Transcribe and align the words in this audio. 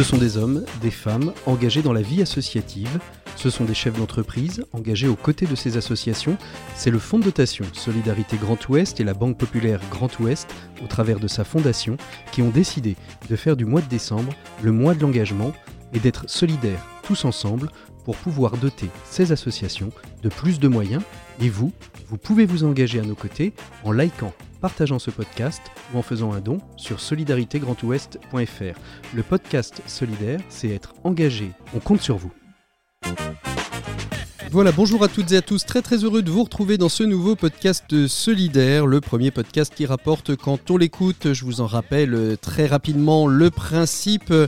Ce 0.00 0.04
sont 0.04 0.16
des 0.16 0.38
hommes, 0.38 0.64
des 0.80 0.90
femmes 0.90 1.34
engagés 1.44 1.82
dans 1.82 1.92
la 1.92 2.00
vie 2.00 2.22
associative. 2.22 2.98
Ce 3.36 3.50
sont 3.50 3.66
des 3.66 3.74
chefs 3.74 3.98
d'entreprise 3.98 4.64
engagés 4.72 5.08
aux 5.08 5.14
côtés 5.14 5.44
de 5.44 5.54
ces 5.54 5.76
associations. 5.76 6.38
C'est 6.74 6.90
le 6.90 6.98
fonds 6.98 7.18
de 7.18 7.24
dotation 7.24 7.66
Solidarité 7.74 8.38
Grand 8.38 8.66
Ouest 8.70 8.98
et 8.98 9.04
la 9.04 9.12
Banque 9.12 9.36
Populaire 9.36 9.82
Grand 9.90 10.18
Ouest, 10.18 10.48
au 10.82 10.86
travers 10.86 11.20
de 11.20 11.28
sa 11.28 11.44
fondation, 11.44 11.98
qui 12.32 12.40
ont 12.40 12.48
décidé 12.48 12.96
de 13.28 13.36
faire 13.36 13.56
du 13.56 13.66
mois 13.66 13.82
de 13.82 13.88
décembre 13.90 14.32
le 14.62 14.72
mois 14.72 14.94
de 14.94 15.02
l'engagement 15.02 15.52
et 15.92 15.98
d'être 15.98 16.30
solidaires 16.30 16.86
tous 17.02 17.26
ensemble 17.26 17.68
pour 18.06 18.16
pouvoir 18.16 18.56
doter 18.56 18.88
ces 19.04 19.32
associations 19.32 19.90
de 20.22 20.30
plus 20.30 20.60
de 20.60 20.68
moyens. 20.68 21.02
Et 21.42 21.50
vous, 21.50 21.74
vous 22.08 22.16
pouvez 22.16 22.46
vous 22.46 22.64
engager 22.64 23.00
à 23.00 23.04
nos 23.04 23.14
côtés 23.14 23.52
en 23.84 23.92
likant, 23.92 24.32
partageant 24.60 24.98
ce 24.98 25.10
podcast 25.10 25.62
ou 25.92 25.98
en 25.98 26.02
faisant 26.02 26.32
un 26.32 26.40
don 26.40 26.58
sur 26.76 27.00
solidaritégrandouest.fr. 27.00 28.78
Le 29.14 29.22
podcast 29.22 29.82
solidaire, 29.86 30.40
c'est 30.48 30.68
être 30.68 30.94
engagé. 31.04 31.50
On 31.74 31.80
compte 31.80 32.00
sur 32.00 32.16
vous. 32.16 32.32
Voilà, 34.52 34.72
bonjour 34.72 35.04
à 35.04 35.08
toutes 35.08 35.30
et 35.30 35.36
à 35.36 35.42
tous, 35.42 35.64
très 35.64 35.80
très 35.80 35.98
heureux 35.98 36.22
de 36.22 36.30
vous 36.30 36.42
retrouver 36.42 36.76
dans 36.76 36.88
ce 36.88 37.04
nouveau 37.04 37.36
podcast 37.36 38.08
solidaire, 38.08 38.84
le 38.84 39.00
premier 39.00 39.30
podcast 39.30 39.72
qui 39.72 39.86
rapporte 39.86 40.34
quand 40.34 40.72
on 40.72 40.76
l'écoute, 40.76 41.32
je 41.34 41.44
vous 41.44 41.60
en 41.60 41.68
rappelle 41.68 42.14
euh, 42.14 42.36
très 42.36 42.66
rapidement 42.66 43.28
le 43.28 43.50
principe, 43.52 44.32
euh, 44.32 44.46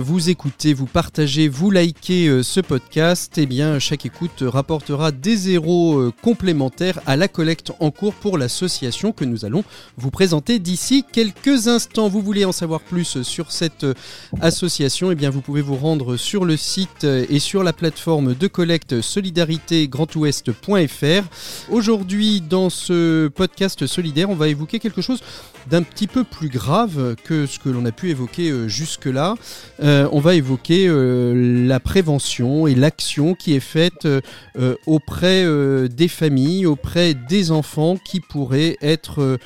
vous 0.00 0.28
écoutez, 0.28 0.74
vous 0.74 0.86
partagez, 0.86 1.46
vous 1.46 1.70
likez 1.70 2.26
euh, 2.26 2.42
ce 2.42 2.58
podcast, 2.58 3.38
eh 3.38 3.46
bien 3.46 3.78
chaque 3.78 4.04
écoute 4.04 4.42
rapportera 4.42 5.12
des 5.12 5.36
zéros 5.36 6.10
complémentaires 6.20 6.98
à 7.06 7.14
la 7.14 7.28
collecte 7.28 7.70
en 7.78 7.92
cours 7.92 8.14
pour 8.14 8.38
l'association 8.38 9.12
que 9.12 9.24
nous 9.24 9.44
allons 9.44 9.62
vous 9.98 10.10
présenter 10.10 10.58
d'ici 10.58 11.04
quelques 11.12 11.68
instants. 11.68 12.08
Vous 12.08 12.22
voulez 12.22 12.44
en 12.44 12.50
savoir 12.52 12.80
plus 12.80 13.22
sur 13.22 13.52
cette 13.52 13.86
association, 14.40 15.12
eh 15.12 15.14
bien 15.14 15.30
vous 15.30 15.42
pouvez 15.42 15.62
vous 15.62 15.76
rendre 15.76 16.16
sur 16.16 16.44
le 16.44 16.56
site 16.56 17.04
et 17.04 17.38
sur 17.38 17.62
la 17.62 17.72
plateforme 17.72 18.34
de 18.34 18.46
collecte 18.48 19.00
solidaire 19.00 19.27
solidaritégrandouest.fr. 19.28 21.70
Aujourd'hui, 21.70 22.40
dans 22.40 22.70
ce 22.70 23.28
podcast 23.28 23.86
solidaire, 23.86 24.30
on 24.30 24.34
va 24.34 24.48
évoquer 24.48 24.78
quelque 24.78 25.02
chose 25.02 25.20
d'un 25.68 25.82
petit 25.82 26.06
peu 26.06 26.24
plus 26.24 26.48
grave 26.48 27.16
que 27.24 27.46
ce 27.46 27.58
que 27.58 27.68
l'on 27.68 27.84
a 27.84 27.92
pu 27.92 28.10
évoquer 28.10 28.50
euh, 28.50 28.68
jusque-là. 28.68 29.34
Euh, 29.82 30.08
on 30.12 30.20
va 30.20 30.34
évoquer 30.34 30.86
euh, 30.88 31.66
la 31.66 31.80
prévention 31.80 32.66
et 32.66 32.74
l'action 32.74 33.34
qui 33.34 33.54
est 33.54 33.60
faite 33.60 34.06
auprès 34.86 35.46
des 35.88 36.08
familles, 36.08 36.66
auprès 36.66 37.14
des 37.14 37.50
enfants 37.50 37.96
qui 37.96 38.20
pourraient 38.20 38.76
être 38.82 39.38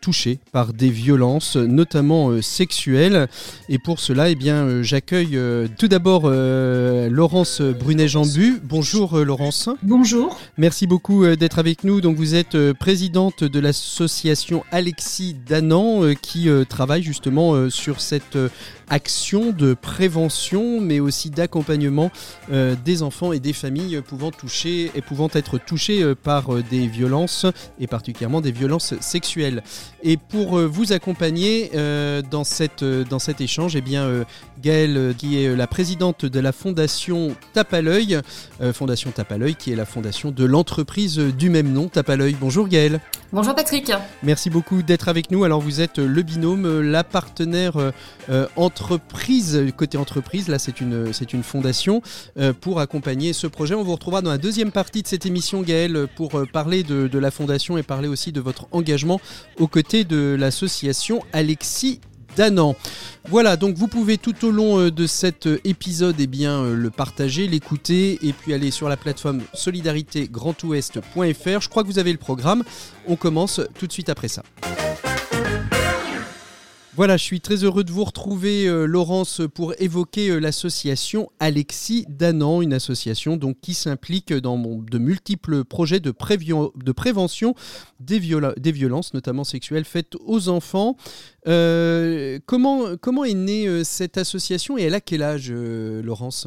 touchés 0.00 0.38
par 0.52 0.72
des 0.72 0.88
violences, 0.88 1.56
notamment 1.56 2.40
sexuelles. 2.40 3.28
Et 3.68 3.78
pour 3.78 4.00
cela, 4.00 4.30
eh 4.30 4.34
bien, 4.34 4.82
j'accueille 4.82 5.38
tout 5.78 5.88
d'abord 5.88 6.30
Laurence 6.30 7.60
Brunet-Jambu. 7.60 8.60
Bonjour 8.62 9.18
Laurence. 9.18 9.68
Bonjour. 9.82 10.38
Merci 10.56 10.86
beaucoup 10.86 11.26
d'être 11.36 11.58
avec 11.58 11.84
nous. 11.84 12.00
Donc 12.00 12.16
vous 12.16 12.34
êtes 12.34 12.72
présidente 12.72 13.44
de 13.44 13.60
l'association 13.60 14.64
Alexis 14.70 15.36
Dan 15.46 15.63
euh, 15.72 16.14
qui 16.14 16.48
euh, 16.48 16.64
travaille 16.64 17.02
justement 17.02 17.54
euh, 17.54 17.70
sur 17.70 18.00
cette 18.00 18.38
action 18.88 19.50
de 19.50 19.74
prévention, 19.74 20.80
mais 20.80 21.00
aussi 21.00 21.30
d'accompagnement 21.30 22.10
des 22.50 23.02
enfants 23.02 23.32
et 23.32 23.40
des 23.40 23.54
familles 23.54 24.02
pouvant 24.06 24.30
toucher 24.30 24.90
et 24.94 25.00
pouvant 25.00 25.30
être 25.32 25.56
touchés 25.56 26.14
par 26.14 26.54
des 26.70 26.86
violences 26.86 27.46
et 27.80 27.86
particulièrement 27.86 28.42
des 28.42 28.52
violences 28.52 28.92
sexuelles. 29.00 29.62
Et 30.02 30.18
pour 30.18 30.58
vous 30.58 30.92
accompagner 30.92 31.70
dans, 32.30 32.44
cette, 32.44 32.84
dans 32.84 33.18
cet 33.18 33.40
échange, 33.40 33.74
eh 33.74 33.80
bien, 33.80 34.26
Gaëlle, 34.62 35.14
qui 35.16 35.42
est 35.42 35.56
la 35.56 35.66
présidente 35.66 36.26
de 36.26 36.40
la 36.40 36.52
fondation 36.52 37.34
Tape 37.54 37.72
à 37.72 37.80
l'œil, 37.80 38.20
fondation 38.74 39.12
Tape 39.12 39.32
à 39.32 39.38
l'œil, 39.38 39.54
qui 39.54 39.72
est 39.72 39.76
la 39.76 39.86
fondation 39.86 40.30
de 40.30 40.44
l'entreprise 40.44 41.16
du 41.16 41.48
même 41.48 41.72
nom, 41.72 41.88
Tape 41.88 42.10
à 42.10 42.16
l'œil. 42.16 42.36
Bonjour 42.38 42.68
Gaëlle. 42.68 43.00
Bonjour 43.34 43.54
Patrick. 43.54 43.90
Merci 44.22 44.48
beaucoup 44.48 44.82
d'être 44.82 45.08
avec 45.08 45.32
nous. 45.32 45.42
Alors 45.42 45.53
vous 45.58 45.80
êtes 45.80 45.98
le 45.98 46.22
binôme, 46.22 46.80
la 46.80 47.04
partenaire 47.04 47.74
entre 48.56 48.84
entreprise, 48.84 49.64
côté 49.76 49.96
entreprise, 49.96 50.48
là 50.48 50.58
c'est 50.58 50.80
une, 50.80 51.12
c'est 51.12 51.32
une 51.32 51.42
fondation 51.42 52.02
euh, 52.38 52.52
pour 52.52 52.80
accompagner 52.80 53.32
ce 53.32 53.46
projet. 53.46 53.74
On 53.74 53.82
vous 53.82 53.92
retrouvera 53.92 54.20
dans 54.20 54.30
la 54.30 54.38
deuxième 54.38 54.72
partie 54.72 55.02
de 55.02 55.08
cette 55.08 55.26
émission, 55.26 55.62
Gaël, 55.62 56.06
pour 56.16 56.34
euh, 56.34 56.44
parler 56.44 56.82
de, 56.82 57.18
la 57.18 57.30
fondation 57.30 57.78
et 57.78 57.82
parler 57.82 58.08
aussi 58.08 58.32
de 58.32 58.40
votre 58.40 58.66
engagement 58.72 59.20
aux 59.58 59.68
côtés 59.68 60.04
de 60.04 60.36
l'association 60.38 61.22
Alexis 61.32 62.00
Danan. 62.36 62.74
Voilà, 63.28 63.56
donc 63.56 63.76
vous 63.76 63.88
pouvez 63.88 64.18
tout 64.18 64.44
au 64.44 64.50
long 64.50 64.80
euh, 64.80 64.90
de 64.90 65.06
cet 65.06 65.48
épisode 65.64 66.16
eh 66.18 66.26
bien, 66.26 66.64
le 66.64 66.90
partager, 66.90 67.46
l'écouter 67.46 68.18
et 68.22 68.32
puis 68.32 68.52
aller 68.52 68.70
sur 68.70 68.88
la 68.88 68.96
plateforme 68.96 69.42
solidaritégrandouest.fr. 69.54 71.60
Je 71.60 71.68
crois 71.68 71.82
que 71.82 71.88
vous 71.88 71.98
avez 71.98 72.12
le 72.12 72.18
programme. 72.18 72.64
On 73.06 73.16
commence 73.16 73.60
tout 73.78 73.86
de 73.86 73.92
suite 73.92 74.08
après 74.08 74.28
ça. 74.28 74.42
Voilà, 76.96 77.16
je 77.16 77.24
suis 77.24 77.40
très 77.40 77.64
heureux 77.64 77.82
de 77.82 77.90
vous 77.90 78.04
retrouver, 78.04 78.68
euh, 78.68 78.86
Laurence, 78.86 79.42
pour 79.52 79.74
évoquer 79.80 80.28
euh, 80.28 80.38
l'association 80.38 81.28
Alexis 81.40 82.06
Danan, 82.08 82.62
une 82.62 82.72
association 82.72 83.36
qui 83.60 83.74
s'implique 83.74 84.32
dans 84.32 84.56
de 84.56 84.98
multiples 84.98 85.64
projets 85.64 85.98
de, 85.98 86.12
prévention 86.12 87.54
des, 87.98 88.20
des, 88.58 88.72
violences, 88.72 89.12
notamment 89.12 89.42
sexuelles, 89.42 89.84
faites 89.84 90.14
aux 90.24 90.48
enfants. 90.48 90.96
Euh, 91.48 92.38
comment, 92.46 92.96
comment 93.00 93.24
est 93.24 93.34
née 93.34 93.82
cette 93.82 94.16
association 94.16 94.78
et 94.78 94.82
elle 94.82 94.94
a 94.94 95.00
quel 95.00 95.24
âge, 95.24 95.50
Laurence? 95.50 96.46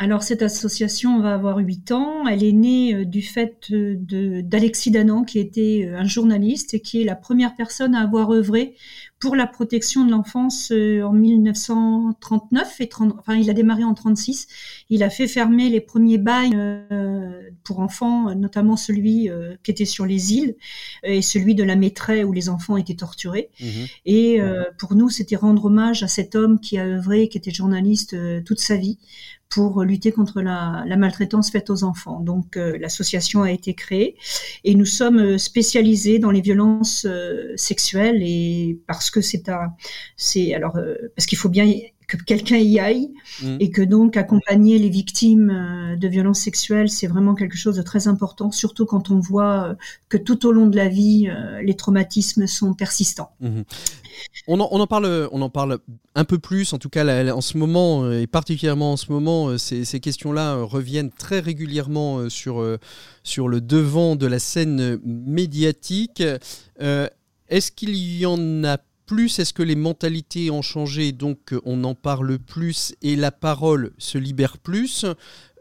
Alors 0.00 0.22
cette 0.22 0.42
association 0.42 1.20
va 1.20 1.34
avoir 1.34 1.56
8 1.56 1.90
ans. 1.90 2.28
Elle 2.28 2.44
est 2.44 2.52
née 2.52 3.04
du 3.04 3.20
fait 3.20 3.66
d'Alexis 3.68 4.92
Danan, 4.92 5.24
qui 5.24 5.40
était 5.40 5.90
un 5.92 6.04
journaliste 6.04 6.72
et 6.74 6.80
qui 6.80 7.02
est 7.02 7.04
la 7.04 7.16
première 7.16 7.56
personne 7.56 7.96
à 7.96 8.02
avoir 8.02 8.30
œuvré 8.30 8.76
pour 9.18 9.34
la 9.34 9.46
protection 9.46 10.04
de 10.04 10.10
l'enfance 10.10 10.70
euh, 10.70 11.02
en 11.02 11.12
1939 11.12 12.80
et 12.80 12.88
30, 12.88 13.16
enfin 13.18 13.34
il 13.34 13.50
a 13.50 13.52
démarré 13.52 13.82
en 13.82 13.94
36. 13.94 14.46
Il 14.90 15.02
a 15.02 15.10
fait 15.10 15.26
fermer 15.26 15.70
les 15.70 15.80
premiers 15.80 16.18
bails 16.18 16.52
euh, 16.54 17.50
pour 17.64 17.80
enfants, 17.80 18.34
notamment 18.36 18.76
celui 18.76 19.28
euh, 19.28 19.56
qui 19.64 19.72
était 19.72 19.84
sur 19.84 20.06
les 20.06 20.34
îles 20.34 20.56
et 21.02 21.20
celui 21.20 21.56
de 21.56 21.64
la 21.64 21.74
maîtresse 21.74 22.24
où 22.24 22.32
les 22.32 22.48
enfants 22.48 22.76
étaient 22.76 22.94
torturés. 22.94 23.50
Mhm. 23.60 23.86
Et 24.06 24.40
pour 24.78 24.94
nous, 24.94 25.08
c'était 25.10 25.36
rendre 25.36 25.66
hommage 25.66 26.02
à 26.02 26.08
cet 26.08 26.34
homme 26.34 26.60
qui 26.60 26.78
a 26.78 26.84
œuvré, 26.84 27.28
qui 27.28 27.38
était 27.38 27.50
journaliste 27.50 28.16
toute 28.44 28.60
sa 28.60 28.76
vie 28.76 28.98
pour 29.50 29.82
lutter 29.82 30.12
contre 30.12 30.42
la, 30.42 30.84
la 30.86 30.96
maltraitance 30.96 31.50
faite 31.50 31.70
aux 31.70 31.84
enfants. 31.84 32.20
Donc 32.20 32.56
l'association 32.56 33.42
a 33.42 33.50
été 33.50 33.74
créée 33.74 34.16
et 34.64 34.74
nous 34.74 34.84
sommes 34.84 35.38
spécialisés 35.38 36.18
dans 36.18 36.30
les 36.30 36.40
violences 36.40 37.06
sexuelles 37.56 38.22
et 38.22 38.78
parce 38.86 39.10
que 39.10 39.20
c'est 39.20 39.48
un, 39.48 39.74
c'est 40.16 40.54
alors 40.54 40.76
euh, 40.76 40.96
parce 41.16 41.26
qu'il 41.26 41.38
faut 41.38 41.48
bien 41.48 41.64
que 42.08 42.16
quelqu'un 42.16 42.56
y 42.56 42.80
aille 42.80 43.10
mm. 43.42 43.56
et 43.60 43.70
que 43.70 43.82
donc 43.82 44.16
accompagner 44.16 44.78
les 44.78 44.88
victimes 44.88 45.50
euh, 45.50 45.96
de 45.96 46.08
violences 46.08 46.40
sexuelles, 46.40 46.88
c'est 46.88 47.06
vraiment 47.06 47.34
quelque 47.34 47.56
chose 47.56 47.76
de 47.76 47.82
très 47.82 48.08
important, 48.08 48.50
surtout 48.50 48.86
quand 48.86 49.10
on 49.10 49.20
voit 49.20 49.68
euh, 49.68 49.74
que 50.08 50.16
tout 50.16 50.46
au 50.46 50.52
long 50.52 50.66
de 50.66 50.76
la 50.76 50.88
vie, 50.88 51.28
les 51.62 51.74
traumatismes 51.74 52.46
sont 52.46 52.72
persistants. 52.72 53.30
Mm-hmm. 53.42 53.64
On, 54.46 54.58
en, 54.60 54.86
parle, 54.86 55.28
on 55.32 55.42
en 55.42 55.50
parle 55.50 55.78
un 56.14 56.24
peu 56.24 56.38
plus, 56.38 56.72
en 56.72 56.78
tout 56.78 56.88
cas 56.88 57.04
en 57.32 57.40
ce 57.42 57.58
moment, 57.58 58.10
et 58.10 58.26
particulièrement 58.26 58.92
en 58.92 58.96
ce 58.96 59.12
moment, 59.12 59.58
ces, 59.58 59.84
ces 59.84 60.00
questions-là 60.00 60.62
reviennent 60.62 61.10
très 61.10 61.40
régulièrement 61.40 62.30
sur, 62.30 62.64
sur 63.22 63.48
le 63.48 63.60
devant 63.60 64.16
de 64.16 64.26
la 64.26 64.38
scène 64.38 64.98
médiatique. 65.04 66.22
Est-ce 66.80 67.70
qu'il 67.70 67.96
y 67.96 68.24
en 68.26 68.64
a 68.64 68.78
plus 69.08 69.38
Est-ce 69.38 69.52
que 69.52 69.64
les 69.64 69.74
mentalités 69.74 70.52
ont 70.52 70.62
changé, 70.62 71.10
donc 71.10 71.52
euh, 71.52 71.60
on 71.64 71.82
en 71.82 71.94
parle 71.94 72.38
plus 72.38 72.94
et 73.02 73.16
la 73.16 73.32
parole 73.32 73.90
se 73.98 74.18
libère 74.18 74.58
plus 74.58 75.06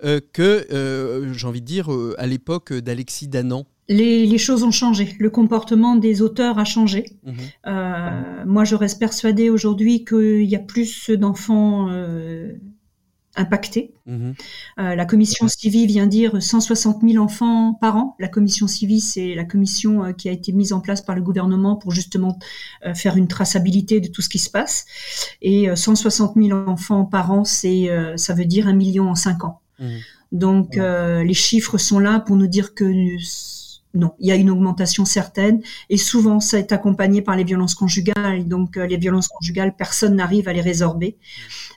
euh, 0.03 0.19
que, 0.33 0.67
euh, 0.71 1.33
j'ai 1.33 1.47
envie 1.47 1.61
de 1.61 1.65
dire, 1.65 1.89
à 2.17 2.27
l'époque 2.27 2.73
d'Alexis 2.73 3.27
Danan 3.27 3.65
les, 3.89 4.37
choses 4.37 4.63
ont 4.63 4.71
changé, 4.71 5.15
le 5.17 5.29
comportement 5.29 5.95
des 5.95 6.21
auteurs 6.21 6.59
a 6.59 6.65
changé. 6.65 7.05
Mhm. 7.23 8.45
moi, 8.45 8.65
je 8.65 8.75
reste 8.75 8.99
persuadée 8.99 9.49
aujourd'hui 9.49 10.03
qu'il 10.03 10.43
y 10.43 10.57
a 10.57 10.59
plus 10.59 11.09
d'enfants 11.09 11.87
impactés. 13.37 13.93
Mhm. 14.05 14.35
Euh, 14.79 14.95
la 14.95 15.05
commission 15.05 15.47
Civi 15.47 15.85
vient 15.85 16.07
dire 16.07 16.41
160 16.41 17.01
000 17.01 17.23
enfants 17.23 17.73
par 17.79 17.95
an. 17.95 18.15
La 18.19 18.27
commission 18.27 18.67
Civi, 18.67 18.99
c'est 18.99 19.35
la 19.35 19.45
commission 19.45 20.03
euh, 20.03 20.11
qui 20.11 20.27
a 20.27 20.31
été 20.31 20.51
mise 20.51 20.73
en 20.73 20.81
place 20.81 21.01
par 21.01 21.15
le 21.15 21.21
gouvernement 21.21 21.75
pour 21.75 21.91
justement 21.91 22.37
euh, 22.85 22.93
faire 22.93 23.17
une 23.17 23.27
traçabilité 23.27 23.99
de 23.99 24.07
tout 24.07 24.21
ce 24.21 24.29
qui 24.29 24.39
se 24.39 24.49
passe. 24.49 24.85
Et 25.41 25.73
160 25.73 26.35
000 26.35 26.57
enfants 26.67 27.05
par 27.05 27.31
an, 27.31 27.43
c'est 27.43 27.89
ça 28.15 28.33
veut 28.33 28.45
dire 28.45 28.67
un 28.67 28.73
million 28.73 29.09
en 29.09 29.15
cinq 29.15 29.43
ans. 29.43 29.61
Mhm. 29.79 29.99
Donc 30.31 30.75
les 30.75 31.33
chiffres 31.33 31.77
sont 31.77 31.99
là 31.99 32.19
pour 32.19 32.35
nous 32.35 32.47
dire 32.47 32.73
que 32.73 32.83
non, 33.93 34.13
il 34.19 34.27
y 34.27 34.31
a 34.31 34.35
une 34.35 34.49
augmentation 34.49 35.05
certaine 35.05 35.61
et 35.89 35.97
souvent 35.97 36.39
ça 36.39 36.59
est 36.59 36.71
accompagné 36.71 37.21
par 37.21 37.35
les 37.35 37.43
violences 37.43 37.75
conjugales. 37.75 38.47
Donc 38.47 38.75
les 38.75 38.97
violences 38.97 39.27
conjugales, 39.27 39.75
personne 39.75 40.15
n'arrive 40.15 40.47
à 40.47 40.53
les 40.53 40.61
résorber. 40.61 41.17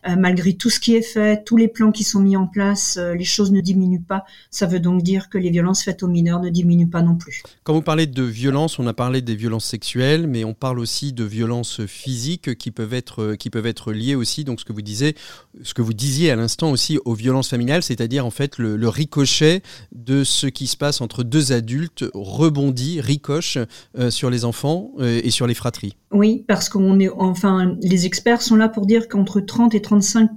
Euh, 0.08 0.16
malgré 0.16 0.54
tout 0.54 0.70
ce 0.70 0.80
qui 0.80 0.94
est 0.94 1.02
fait, 1.02 1.44
tous 1.44 1.56
les 1.56 1.68
plans 1.68 1.92
qui 1.92 2.04
sont 2.04 2.20
mis 2.20 2.36
en 2.36 2.46
place, 2.46 2.96
euh, 2.96 3.14
les 3.14 3.24
choses 3.24 3.52
ne 3.52 3.60
diminuent 3.60 4.02
pas. 4.02 4.24
Ça 4.50 4.66
veut 4.66 4.80
donc 4.80 5.02
dire 5.02 5.28
que 5.28 5.36
les 5.36 5.50
violences 5.50 5.82
faites 5.82 6.02
aux 6.02 6.08
mineurs 6.08 6.40
ne 6.40 6.48
diminuent 6.48 6.88
pas 6.88 7.02
non 7.02 7.16
plus. 7.16 7.42
Quand 7.64 7.74
vous 7.74 7.82
parlez 7.82 8.06
de 8.06 8.22
violences, 8.22 8.78
on 8.78 8.86
a 8.86 8.94
parlé 8.94 9.20
des 9.20 9.36
violences 9.36 9.66
sexuelles, 9.66 10.26
mais 10.26 10.44
on 10.44 10.54
parle 10.54 10.78
aussi 10.78 11.12
de 11.12 11.24
violences 11.24 11.84
physiques 11.86 12.56
qui 12.56 12.70
peuvent 12.70 12.94
être, 12.94 13.34
qui 13.34 13.50
peuvent 13.50 13.66
être 13.66 13.92
liées 13.92 14.14
aussi, 14.14 14.44
donc 14.44 14.60
ce 14.60 14.64
que 14.64 14.72
vous 14.72 14.82
disiez, 14.82 15.16
ce 15.62 15.74
que 15.74 15.82
vous 15.82 15.92
disiez 15.92 16.30
à 16.30 16.36
l'instant 16.36 16.70
aussi 16.70 16.98
aux 17.04 17.14
violences 17.14 17.50
familiales, 17.50 17.82
c'est-à-dire 17.82 18.24
en 18.24 18.30
fait 18.30 18.58
le, 18.58 18.90
ricochet 18.90 19.62
de 19.92 20.24
ce 20.24 20.46
qui 20.46 20.66
se 20.66 20.76
passe 20.76 21.00
entre 21.00 21.22
deux 21.22 21.52
adultes 21.52 21.99
rebondit, 22.14 23.00
ricoche 23.00 23.58
euh, 23.98 24.10
sur 24.10 24.30
les 24.30 24.44
enfants 24.44 24.92
et 25.00 25.30
sur 25.30 25.46
les 25.46 25.54
fratries. 25.54 25.94
Oui, 26.12 26.44
parce 26.48 26.68
qu'on 26.68 26.98
est, 26.98 27.08
enfin, 27.08 27.76
les 27.82 28.04
experts 28.06 28.42
sont 28.42 28.56
là 28.56 28.68
pour 28.68 28.86
dire 28.86 29.08
qu'entre 29.08 29.40
30 29.40 29.76
et 29.76 29.82
35 29.82 30.30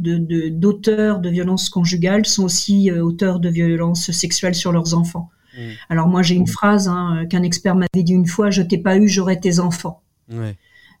de, 0.00 0.48
d'auteurs 0.48 1.18
de, 1.18 1.28
violences 1.28 1.68
conjugales 1.68 2.24
sont 2.24 2.44
aussi 2.44 2.90
euh, 2.90 3.04
auteurs 3.04 3.38
de 3.38 3.50
violences 3.50 4.10
sexuelles 4.12 4.54
sur 4.54 4.72
leurs 4.72 4.94
enfants. 4.94 5.30
Mmh. 5.56 5.60
Alors 5.90 6.08
moi, 6.08 6.22
j'ai 6.22 6.36
une 6.36 6.46
phrase 6.46 6.88
hein, 6.88 7.26
qu'un 7.28 7.42
expert 7.42 7.74
m'avait 7.74 8.02
dit 8.02 8.12
une 8.12 8.26
fois 8.26 8.50
:«Je 8.50 8.62
t'ai 8.62 8.78
pas 8.78 8.96
eu, 8.96 9.08
j'aurais 9.08 9.38
tes 9.38 9.60
enfants. 9.60 10.02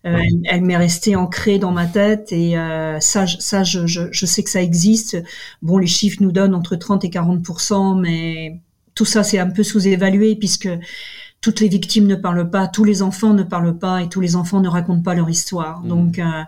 Euh, 0.06 0.20
elle, 0.44 0.60
m'est 0.60 0.76
restée 0.76 1.16
ancrée 1.16 1.58
dans 1.58 1.72
ma 1.72 1.86
tête 1.86 2.30
et 2.30 2.58
euh, 2.58 3.00
ça, 3.00 3.26
ça 3.26 3.64
je, 3.64 3.86
je, 3.86 4.26
sais 4.26 4.42
que 4.42 4.50
ça 4.50 4.60
existe. 4.60 5.16
Bon, 5.62 5.78
les 5.78 5.86
chiffres 5.86 6.18
nous 6.20 6.30
donnent 6.30 6.54
entre 6.54 6.76
30 6.76 7.06
et 7.06 7.08
40% 7.08 7.98
mais 7.98 8.60
tout 8.94 9.04
ça 9.04 9.22
c'est 9.22 9.38
un 9.38 9.50
peu 9.50 9.62
sous-évalué 9.62 10.36
puisque 10.36 10.68
toutes 11.44 11.60
les 11.60 11.68
victimes 11.68 12.06
ne 12.06 12.14
parlent 12.14 12.48
pas, 12.48 12.68
tous 12.68 12.84
les 12.84 13.02
enfants 13.02 13.34
ne 13.34 13.42
parlent 13.42 13.76
pas 13.76 14.02
et 14.02 14.08
tous 14.08 14.20
les 14.22 14.34
enfants 14.34 14.60
ne 14.60 14.68
racontent 14.68 15.02
pas 15.02 15.14
leur 15.14 15.28
histoire. 15.28 15.82
Mmh. 15.82 15.88
Donc, 15.88 16.18
euh, 16.18 16.42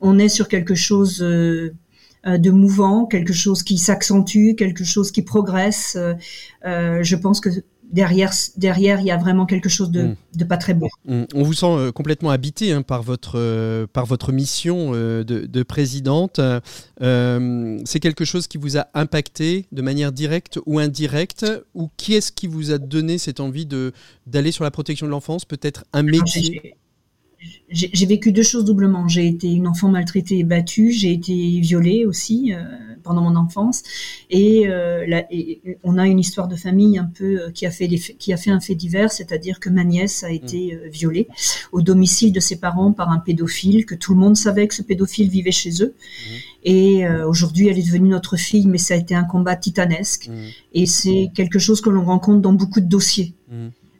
on 0.00 0.20
est 0.20 0.28
sur 0.28 0.46
quelque 0.46 0.76
chose 0.76 1.20
euh, 1.20 1.74
euh, 2.28 2.38
de 2.38 2.52
mouvant, 2.52 3.06
quelque 3.06 3.32
chose 3.32 3.64
qui 3.64 3.76
s'accentue, 3.76 4.54
quelque 4.56 4.84
chose 4.84 5.10
qui 5.10 5.22
progresse. 5.22 5.98
je 6.64 7.16
pense 7.16 7.40
que 7.40 7.48
derrière, 7.90 8.32
derrière, 8.56 9.00
il 9.00 9.06
y 9.06 9.10
a 9.10 9.16
vraiment 9.16 9.46
quelque 9.46 9.68
chose 9.68 9.90
de, 9.90 10.14
mm. 10.38 10.44
pas 10.48 10.56
très 10.56 10.74
beau. 10.74 10.88
Mm. 11.06 11.24
On 11.34 11.42
vous 11.42 11.52
sent 11.52 11.66
euh, 11.66 11.92
complètement 11.92 12.30
habité 12.30 12.72
hein, 12.72 12.82
par, 12.82 13.02
votre, 13.02 13.34
euh, 13.36 13.86
par 13.92 14.06
votre 14.06 14.32
mission 14.32 14.92
euh, 14.94 15.24
de, 15.24 15.62
présidente. 15.62 16.40
c'est 17.00 18.00
quelque 18.00 18.24
chose 18.24 18.46
qui 18.46 18.58
vous 18.58 18.78
a 18.78 18.86
impacté 18.94 19.66
de 19.72 19.82
manière 19.82 20.12
directe 20.12 20.58
ou 20.66 20.78
indirecte 20.78 21.46
Ou 21.74 21.90
qui 21.96 22.14
est-ce 22.14 22.32
qui 22.32 22.46
vous 22.46 22.70
a 22.70 22.78
donné 22.78 23.18
cette 23.18 23.40
envie 23.40 23.66
d'aller 24.26 24.52
sur 24.52 24.64
la 24.64 24.70
protection 24.70 25.06
de 25.06 25.10
l'enfance 25.10 25.44
Peut-être 25.44 25.84
un 25.92 26.02
métier 26.02 26.76
j'ai 27.68 28.06
vécu 28.06 28.32
deux 28.32 28.42
choses 28.42 28.64
doublement. 28.64 29.08
J'ai 29.08 29.26
été 29.26 29.52
une 29.52 29.66
enfant 29.66 29.88
maltraitée 29.88 30.38
et 30.38 30.44
battue, 30.44 30.92
j'ai 30.92 31.12
été 31.12 31.60
violée 31.60 32.06
aussi 32.06 32.52
euh, 32.54 32.62
pendant 33.02 33.22
mon 33.22 33.36
enfance, 33.36 33.82
et, 34.30 34.66
euh, 34.66 35.04
on 35.84 35.98
a 35.98 36.06
une 36.06 36.18
histoire 36.18 36.48
de 36.48 36.56
famille 36.56 36.98
un 36.98 37.04
peu 37.04 37.40
euh, 37.40 37.50
qui 37.50 37.66
a 37.66 37.70
fait 37.70 37.88
qui 37.88 38.32
a 38.32 38.36
fait 38.36 38.50
un 38.50 38.60
fait 38.60 38.74
divers, 38.74 39.12
c'est-à-dire 39.12 39.60
que 39.60 39.68
ma 39.68 39.84
nièce 39.84 40.24
a 40.24 40.30
été 40.30 40.74
mmh. 40.74 40.88
violée 40.88 41.28
au 41.72 41.82
domicile 41.82 42.32
de 42.32 42.40
ses 42.40 42.58
parents 42.58 42.92
par 42.92 43.10
un 43.10 43.18
pédophile, 43.18 43.84
que 43.84 43.94
tout 43.94 44.14
le 44.14 44.20
monde 44.20 44.36
savait 44.36 44.66
que 44.66 44.74
ce 44.74 44.82
pédophile 44.82 45.28
vivait 45.28 45.52
chez 45.52 45.82
eux, 45.82 45.94
mmh. 45.94 46.32
et 46.64 47.08
aujourd'hui 47.26 47.68
elle 47.68 47.78
est 47.78 47.86
devenue 47.86 48.08
notre 48.08 48.36
fille, 48.36 48.66
mais 48.66 48.78
ça 48.78 48.94
a 48.94 48.96
été 48.96 49.14
un 49.14 49.24
combat 49.24 49.56
titanesque, 49.56 50.28
mmh. 50.28 50.32
et 50.74 50.86
c'est 50.86 51.30
quelque 51.34 51.58
chose 51.58 51.80
que 51.80 51.90
l'on 51.90 52.04
rencontre 52.04 52.40
dans 52.40 52.54
beaucoup 52.54 52.80
de 52.80 52.88
dossiers. 52.88 53.34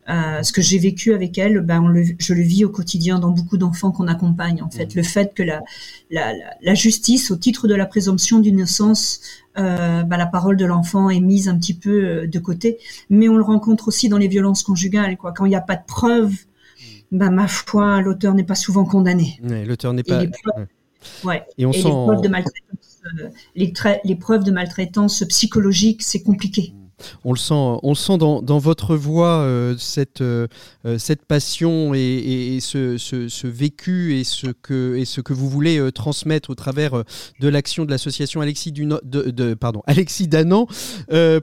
Euh, 0.09 0.43
ce 0.43 0.53
que 0.53 0.63
j'ai 0.63 0.79
vécu 0.79 1.15
avec 1.15 1.37
elle, 1.37 1.61
ben 1.61 1.81
on 1.83 1.89
le, 1.89 2.05
je 2.19 2.33
le 2.33 2.43
vis 2.43 2.65
au 2.65 2.71
quotidien 2.71 3.19
dans 3.19 3.31
beaucoup 3.31 3.57
d'enfants 3.57 3.91
qu'on 3.91 4.07
accompagne. 4.07 4.63
En 4.63 4.71
fait, 4.71 4.95
mm. 4.95 4.99
le 4.99 5.03
fait 5.03 5.35
que 5.35 5.43
la, 5.43 5.63
la, 6.11 6.33
la, 6.61 6.75
justice, 6.75 7.33
au 7.33 7.37
titre 7.37 7.67
de 7.67 7.75
la 7.75 7.87
présomption 7.87 8.39
d'innocence, 8.39 9.21
euh, 9.59 10.05
ben 10.05 10.17
la 10.17 10.27
parole 10.27 10.57
de 10.57 10.65
l'enfant 10.65 11.11
est 11.11 11.21
mise 11.21 11.49
un 11.49 11.59
petit 11.59 11.75
peu 11.75 12.05
euh, 12.05 12.27
de 12.29 12.39
côté. 12.39 12.79
Mais 13.11 13.29
on 13.29 13.37
le 13.37 13.43
rencontre 13.43 13.89
aussi 13.89 14.09
dans 14.09 14.19
les 14.19 14.29
violences 14.29 14.63
conjugales. 14.63 15.17
Quoi. 15.17 15.33
Quand 15.33 15.45
il 15.45 15.51
n'y 15.51 15.57
a 15.57 15.61
pas 15.61 15.77
de 15.77 15.85
preuves, 15.85 16.33
mm. 16.33 17.19
ben 17.19 17.31
ma 17.33 17.49
foi, 17.49 18.01
l'auteur 18.01 18.35
n'est 18.35 18.45
pas 18.45 18.55
souvent 18.55 18.85
condamné. 18.85 19.41
l'auteur 19.43 19.93
n'est 19.93 20.05
pas. 20.05 20.23
ouais. 21.25 21.43
Et 21.59 21.67
on 21.67 21.73
sent... 21.73 21.83
les 21.83 21.91
preuves 21.91 22.21
de 22.21 22.29
maltraitance, 22.29 23.01
euh, 23.21 23.29
les, 23.57 23.73
les 24.05 24.17
preuves 24.17 24.45
de 24.45 24.53
maltraitance 24.53 25.25
psychologique, 25.25 26.03
c'est 26.05 26.23
compliqué. 26.23 26.75
Mm. 26.75 26.86
On 27.25 27.33
le 27.33 27.39
sent, 27.39 27.55
on 27.55 27.91
le 27.91 27.95
sent 27.95 28.19
dans, 28.19 28.59
votre 28.59 28.97
voix, 28.97 29.41
euh, 29.41 29.77
cette, 29.79 30.21
euh, 30.21 30.47
euh, 30.87 30.99
cette 30.99 31.25
passion 31.27 31.93
et, 31.95 32.59
ce, 32.61 33.47
vécu 33.47 34.19
et 34.19 34.25
ce 34.25 34.49
que, 34.49 34.97
et 34.97 35.05
ce 35.05 35.21
que 35.21 35.33
vous 35.33 35.49
voulez 35.49 35.91
transmettre 35.93 36.51
au 36.51 36.55
travers 36.55 37.05
de 37.41 37.49
l'action 37.49 37.85
de 37.85 37.91
l'association 37.91 38.41
Alexis, 38.41 38.73
de, 38.73 39.55
pardon, 39.55 39.83
Alexis 39.87 40.29
Danan. 40.29 40.67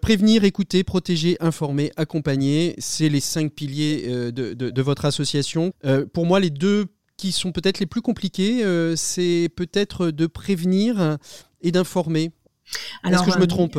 prévenir, 0.01 0.43
écouter, 0.43 0.83
protéger, 0.83 1.37
informer, 1.39 1.91
accompagner, 1.97 2.75
c'est 2.79 3.09
les 3.09 3.19
cinq 3.19 3.53
piliers 3.53 4.31
de, 4.31 4.81
votre 4.81 5.05
association. 5.05 5.71
pour 6.13 6.25
moi, 6.25 6.39
les 6.39 6.49
deux 6.49 6.85
qui 7.15 7.31
sont 7.31 7.51
peut-être 7.51 7.79
les 7.79 7.85
plus 7.85 8.01
compliqués, 8.01 8.63
c'est 8.95 9.49
peut-être 9.55 10.07
de 10.09 10.25
prévenir 10.27 11.17
et 11.61 11.71
d'informer. 11.71 12.31
Est-ce 13.05 13.23
que 13.23 13.31
je 13.31 13.39
me 13.39 13.47
trompe 13.47 13.77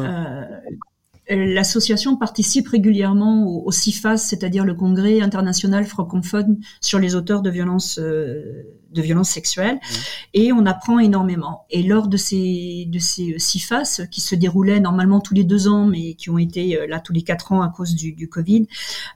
L'association 1.29 2.17
participe 2.17 2.69
régulièrement 2.69 3.47
au, 3.47 3.71
CIFAS, 3.71 4.19
c'est-à-dire 4.19 4.65
le 4.65 4.75
Congrès 4.75 5.23
international 5.23 5.87
francophone 5.87 6.59
sur 6.83 6.99
les 6.99 7.15
auteurs 7.15 7.41
de 7.41 7.51
violences 7.51 7.99
euh, 7.99 8.65
de 8.95 9.03
violences 9.03 9.31
sexuelles, 9.31 9.77
mmh. 9.77 9.95
et 10.35 10.53
on 10.53 10.67
apprend 10.67 10.99
énormément. 10.99 11.65
Et 11.71 11.83
lors 11.83 12.09
de 12.09 12.17
ces 12.17 12.87
de 12.89 12.99
ces 12.99 13.39
CIFAS 13.39 14.03
qui 14.11 14.21
se 14.21 14.35
déroulaient 14.35 14.81
normalement 14.81 15.21
tous 15.21 15.35
les 15.35 15.45
deux 15.45 15.67
ans, 15.67 15.87
mais 15.87 16.15
qui 16.15 16.31
ont 16.31 16.39
été 16.39 16.79
euh, 16.79 16.87
là 16.87 17.01
tous 17.01 17.13
les 17.13 17.23
quatre 17.23 17.53
ans 17.53 17.63
à 17.63 17.71
cause 17.71 17.95
du, 17.95 18.13
du 18.13 18.29
Covid, 18.29 18.67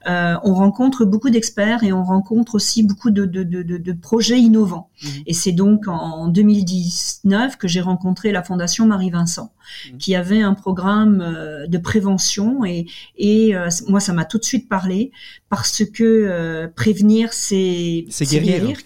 euh, 0.07 0.35
on 0.43 0.53
rencontre 0.53 1.05
beaucoup 1.05 1.29
d'experts 1.29 1.83
et 1.83 1.93
on 1.93 2.03
rencontre 2.03 2.55
aussi 2.55 2.83
beaucoup 2.83 3.11
de 3.11 3.25
de, 3.25 3.43
de, 3.43 3.61
de 3.61 3.93
projets 3.93 4.39
innovants. 4.39 4.89
Mmh. 5.01 5.07
Et 5.27 5.33
c'est 5.33 5.51
donc 5.51 5.87
en 5.87 6.27
2019 6.27 7.57
que 7.57 7.67
j'ai 7.67 7.81
rencontré 7.81 8.31
la 8.31 8.43
Fondation 8.43 8.85
Marie 8.85 9.11
Vincent, 9.11 9.53
mmh. 9.91 9.97
qui 9.97 10.15
avait 10.15 10.41
un 10.41 10.53
programme 10.53 11.21
euh, 11.21 11.67
de 11.67 11.77
prévention 11.77 12.65
et 12.65 12.85
et 13.17 13.53
moi 13.87 13.99
ça 13.99 14.13
m'a 14.13 14.25
tout 14.25 14.37
de 14.37 14.45
suite 14.45 14.69
parlé 14.69 15.11
parce 15.49 15.83
que 15.85 16.67
prévenir 16.75 17.33
c'est 17.33 18.05
guérir 18.21 18.77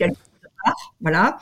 voilà, 1.01 1.38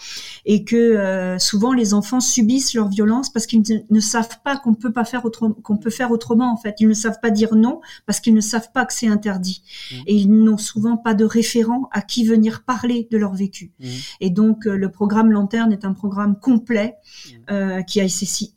et 0.45 0.63
que 0.63 0.75
euh, 0.75 1.37
souvent 1.37 1.73
les 1.73 1.93
enfants 1.93 2.19
subissent 2.19 2.73
leur 2.73 2.87
violence 2.87 3.31
parce 3.31 3.45
qu'ils 3.45 3.61
ne, 3.89 3.99
savent 3.99 4.39
pas 4.43 4.57
qu'on 4.57 4.73
peut 4.73 4.91
pas 4.91 5.05
faire 5.05 5.23
autrement, 5.25 5.53
qu'on 5.53 5.77
peut 5.77 5.91
faire 5.91 6.11
autrement 6.11 6.51
en 6.51 6.57
fait. 6.57 6.75
Ils 6.79 6.87
ne 6.87 6.93
savent 6.93 7.19
pas 7.21 7.29
dire 7.29 7.55
non 7.55 7.79
parce 8.07 8.19
qu'ils 8.19 8.33
ne 8.33 8.41
savent 8.41 8.71
pas 8.73 8.85
que 8.85 8.93
c'est 8.93 9.07
interdit, 9.07 9.61
mmh. 9.91 9.95
et 10.07 10.15
ils 10.15 10.31
n'ont 10.31 10.57
souvent 10.57 10.97
pas 10.97 11.13
de 11.13 11.25
référent 11.25 11.89
à 11.91 12.01
qui 12.01 12.25
venir 12.25 12.63
parler 12.63 13.07
de 13.11 13.17
leur 13.17 13.33
vécu. 13.33 13.71
Mmh. 13.79 13.85
Et 14.21 14.29
donc 14.31 14.65
euh, 14.65 14.75
le 14.75 14.89
programme 14.89 15.31
Lanterne 15.31 15.71
est 15.71 15.85
un 15.85 15.93
programme 15.93 16.39
complet 16.39 16.95
mmh. 16.95 17.29
euh, 17.51 17.81
qui 17.83 18.01
a 18.01 18.05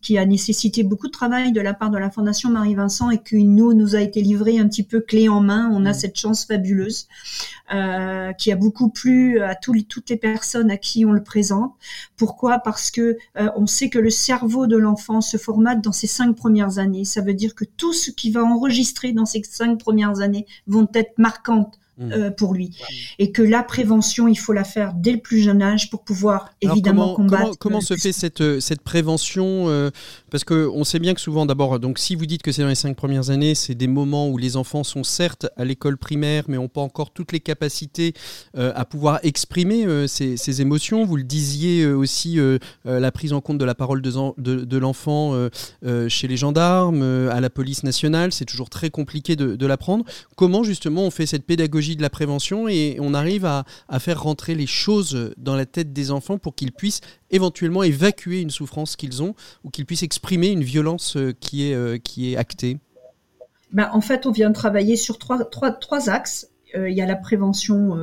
qui 0.00 0.18
a 0.18 0.24
nécessité 0.24 0.82
beaucoup 0.82 1.06
de 1.08 1.12
travail 1.12 1.52
de 1.52 1.60
la 1.60 1.74
part 1.74 1.90
de 1.90 1.98
la 1.98 2.10
Fondation 2.10 2.50
Marie 2.50 2.74
Vincent 2.74 3.10
et 3.10 3.22
qui 3.22 3.44
nous 3.44 3.74
nous 3.74 3.94
a 3.94 4.00
été 4.00 4.22
livré 4.22 4.58
un 4.58 4.68
petit 4.68 4.84
peu 4.84 5.00
clé 5.00 5.28
en 5.28 5.40
main. 5.40 5.68
On 5.72 5.84
a 5.84 5.92
cette 5.92 6.18
chance 6.18 6.46
fabuleuse 6.46 7.08
qui 8.38 8.52
a 8.52 8.56
beaucoup 8.56 8.90
plu 8.90 9.40
à 9.40 9.54
toutes 9.54 10.08
les 10.08 10.16
personnes 10.16 10.53
à 10.54 10.76
qui 10.76 11.04
on 11.04 11.12
le 11.12 11.22
présente. 11.22 11.74
Pourquoi? 12.16 12.58
Parce 12.58 12.90
que 12.90 13.16
euh, 13.36 13.50
on 13.56 13.66
sait 13.66 13.90
que 13.90 13.98
le 13.98 14.10
cerveau 14.10 14.66
de 14.66 14.76
l'enfant 14.76 15.20
se 15.20 15.36
formate 15.36 15.80
dans 15.80 15.92
ses 15.92 16.06
cinq 16.06 16.34
premières 16.34 16.78
années. 16.78 17.04
Ça 17.04 17.20
veut 17.20 17.34
dire 17.34 17.54
que 17.54 17.64
tout 17.64 17.92
ce 17.92 18.10
qui 18.10 18.30
va 18.30 18.44
enregistrer 18.44 19.12
dans 19.12 19.26
ces 19.26 19.42
cinq 19.42 19.78
premières 19.78 20.20
années 20.20 20.46
vont 20.66 20.88
être 20.94 21.18
marquantes. 21.18 21.78
Euh, 22.00 22.30
pour 22.32 22.54
lui. 22.54 22.76
Et 23.20 23.30
que 23.30 23.40
la 23.40 23.62
prévention, 23.62 24.26
il 24.26 24.34
faut 24.34 24.52
la 24.52 24.64
faire 24.64 24.94
dès 24.94 25.12
le 25.12 25.20
plus 25.20 25.40
jeune 25.40 25.62
âge 25.62 25.90
pour 25.90 26.02
pouvoir 26.02 26.50
évidemment 26.60 27.14
combattre. 27.14 27.56
Comment, 27.60 27.80
se 27.80 27.94
fait 27.94 28.10
cette, 28.10 28.40
euh, 28.40 28.58
cette 28.58 28.80
prévention 28.80 29.66
euh, 29.68 29.90
Parce 30.28 30.42
qu'on 30.42 30.82
sait 30.82 30.98
bien 30.98 31.14
que 31.14 31.20
souvent, 31.20 31.46
d'abord, 31.46 31.78
donc 31.78 32.00
si 32.00 32.16
vous 32.16 32.26
dites 32.26 32.42
que 32.42 32.50
c'est 32.50 32.62
dans 32.62 32.68
les 32.68 32.74
cinq 32.74 32.96
premières 32.96 33.30
années, 33.30 33.54
c'est 33.54 33.76
des 33.76 33.86
moments 33.86 34.28
où 34.28 34.38
les 34.38 34.56
enfants 34.56 34.82
sont 34.82 35.04
certes 35.04 35.46
à 35.56 35.64
l'école 35.64 35.96
primaire, 35.96 36.44
mais 36.48 36.56
n'ont 36.56 36.66
pas 36.66 36.80
encore 36.80 37.12
toutes 37.12 37.30
les 37.30 37.38
capacités 37.38 38.12
à 38.54 38.84
pouvoir 38.84 39.20
exprimer 39.22 40.08
ces, 40.08 40.36
ces, 40.36 40.60
émotions. 40.60 41.04
Vous 41.04 41.16
le 41.16 41.22
disiez 41.22 41.86
aussi, 41.86 42.38
la 42.84 43.12
prise 43.12 43.32
en 43.32 43.40
compte 43.40 43.58
de 43.58 43.64
la 43.64 43.74
parole 43.74 44.02
de, 44.02 44.12
de, 44.38 44.64
de 44.64 44.78
l'enfant 44.78 45.48
chez 46.08 46.28
les 46.28 46.36
gendarmes, 46.36 47.02
à 47.30 47.40
la 47.40 47.50
police 47.50 47.84
nationale, 47.84 48.32
c'est 48.32 48.44
toujours 48.44 48.70
très 48.70 48.90
compliqué 48.90 49.36
de, 49.36 49.56
de 49.56 49.66
l'apprendre. 49.66 50.04
Comment 50.36 50.64
justement 50.64 51.02
on 51.02 51.10
fait 51.10 51.26
cette 51.26 51.44
pédagogie 51.44 51.83
de 51.94 52.02
la 52.02 52.10
prévention 52.10 52.68
et 52.68 52.96
on 53.00 53.14
arrive 53.14 53.44
à, 53.44 53.64
faire 53.98 54.22
rentrer 54.22 54.54
les 54.54 54.66
choses 54.66 55.32
dans 55.36 55.54
la 55.54 55.66
tête 55.66 55.92
des 55.92 56.10
enfants 56.10 56.38
pour 56.38 56.54
qu'ils 56.54 56.72
puissent 56.72 57.00
éventuellement 57.30 57.82
évacuer 57.82 58.40
une 58.40 58.50
souffrance 58.50 58.96
qu'ils 58.96 59.22
ont 59.22 59.34
ou 59.62 59.70
qu'ils 59.70 59.86
puissent 59.86 60.02
exprimer 60.02 60.48
une 60.48 60.64
violence 60.64 61.16
euh, 61.16 61.32
qui 61.38 61.70
est, 61.70 61.74
euh, 61.74 61.98
qui 61.98 62.32
est 62.32 62.36
actée 62.36 62.78
ben, 63.72 63.90
En 63.92 64.00
fait, 64.00 64.26
on 64.26 64.32
vient 64.32 64.52
travailler 64.52 64.96
sur 64.96 65.18
trois, 65.18 65.44
trois, 65.44 65.70
trois 65.70 66.10
axes. 66.10 66.48
Euh, 66.74 66.90
il 66.90 66.96
y 66.96 67.02
a 67.02 67.06
la 67.06 67.16
prévention 67.16 67.96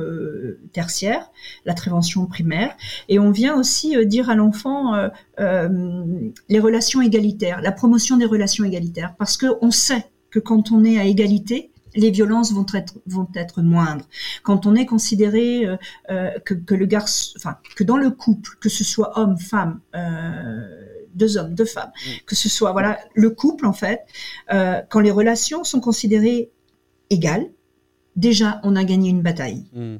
tertiaire, 0.72 1.30
la 1.66 1.74
prévention 1.74 2.26
primaire, 2.26 2.74
et 3.08 3.18
on 3.18 3.30
vient 3.30 3.58
aussi 3.58 3.94
dire 4.06 4.30
à 4.30 4.34
l'enfant 4.34 4.94
les 5.38 6.58
relations 6.58 7.02
égalitaires, 7.02 7.60
la 7.60 7.72
promotion 7.72 8.16
des 8.16 8.24
relations 8.24 8.64
égalitaires, 8.64 9.14
parce 9.18 9.36
qu'on 9.36 9.70
sait 9.70 10.06
que 10.30 10.38
quand 10.38 10.72
on 10.72 10.84
est 10.84 10.98
à 10.98 11.04
égalité, 11.04 11.71
les 11.94 12.10
violences 12.10 12.52
vont 12.52 12.66
être, 12.74 12.94
vont 13.06 13.28
être 13.34 13.62
moindres. 13.62 14.06
Quand 14.42 14.66
on 14.66 14.74
est 14.74 14.86
considéré 14.86 15.66
que, 16.08 16.54
que, 16.54 16.74
le 16.74 16.86
garçon, 16.86 17.34
enfin 17.36 17.58
que 17.76 17.84
dans 17.84 17.96
le 17.96 18.10
couple, 18.10 18.56
que 18.60 18.68
ce 18.68 18.84
soit 18.84 19.18
homme, 19.18 19.38
femme, 19.38 19.80
deux 21.14 21.36
hommes, 21.36 21.54
deux 21.54 21.64
femmes, 21.64 21.92
mm. 21.94 22.10
que 22.26 22.34
ce 22.34 22.48
soit 22.48 22.72
voilà 22.72 22.98
le 23.14 23.30
couple 23.30 23.66
en 23.66 23.72
fait, 23.72 24.00
quand 24.48 25.00
les 25.00 25.10
relations 25.10 25.64
sont 25.64 25.80
considérées 25.80 26.50
égales, 27.10 27.50
déjà 28.16 28.60
on 28.62 28.76
a 28.76 28.84
gagné 28.84 29.10
une 29.10 29.22
bataille. 29.22 29.64
Hmm. 29.72 29.96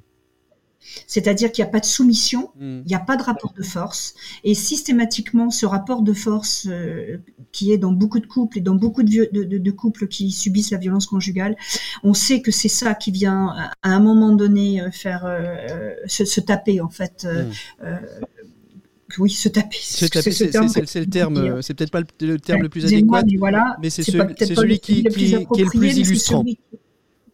C'est-à-dire 1.07 1.53
qu'il 1.53 1.65
n'y 1.65 1.69
a 1.69 1.73
pas 1.73 1.81
de 1.81 1.85
soumission, 1.87 2.51
hmm. 2.57 2.81
il 2.85 2.87
n'y 2.87 2.95
a 2.95 3.01
pas 3.01 3.17
de 3.17 3.23
rapport 3.23 3.53
de 3.53 3.63
force, 3.63 4.15
et 4.45 4.55
systématiquement 4.55 5.51
ce 5.51 5.67
rapport 5.67 6.03
de 6.03 6.13
force 6.13 6.67
euh, 6.69 7.19
qui 7.53 7.73
est 7.73 7.79
dans 7.79 7.93
beaucoup 7.93 8.21
de 8.21 8.27
couples 8.27 8.59
et 8.59 8.61
dans 8.61 8.75
beaucoup 8.75 9.03
de, 9.03 9.71
couples 9.71 10.09
qui 10.09 10.31
subissent 10.31 10.71
la 10.71 10.79
violence 10.79 11.07
conjugale, 11.07 11.57
on 12.03 12.15
sait 12.15 12.43
que 12.43 12.51
c'est 12.51 12.69
ça 12.69 12.95
qui 12.95 13.11
vient 13.11 13.55
à 13.83 13.91
un 13.91 14.01
moment 14.01 14.35
donné 14.35 14.81
euh, 14.81 14.91
faire 14.91 15.25
euh, 15.25 15.95
se, 16.07 16.41
taper 16.41 16.81
en 16.81 16.89
fait. 16.89 17.27
Hmm. 17.27 17.87
oui, 19.19 19.31
se 19.31 19.49
taper. 19.49 19.79
Se 19.81 20.07
taper, 20.07 20.33
c'est 20.33 21.01
le 21.01 21.07
terme, 21.07 21.63
c'est 21.63 21.75
peut-être 21.75 21.91
pas 21.91 22.03
le, 22.21 22.39
terme 22.39 22.63
le 22.63 22.69
plus 22.69 22.85
adéquat, 22.87 23.23
mais, 23.25 23.37
voilà, 23.37 23.77
mais 23.81 23.91
c'est 23.91 24.03
celui, 24.03 24.35
qui, 24.79 25.05
qui, 25.05 25.35
est 25.35 25.39
le 25.39 25.71
plus 25.71 25.99
illustrant. 25.99 26.45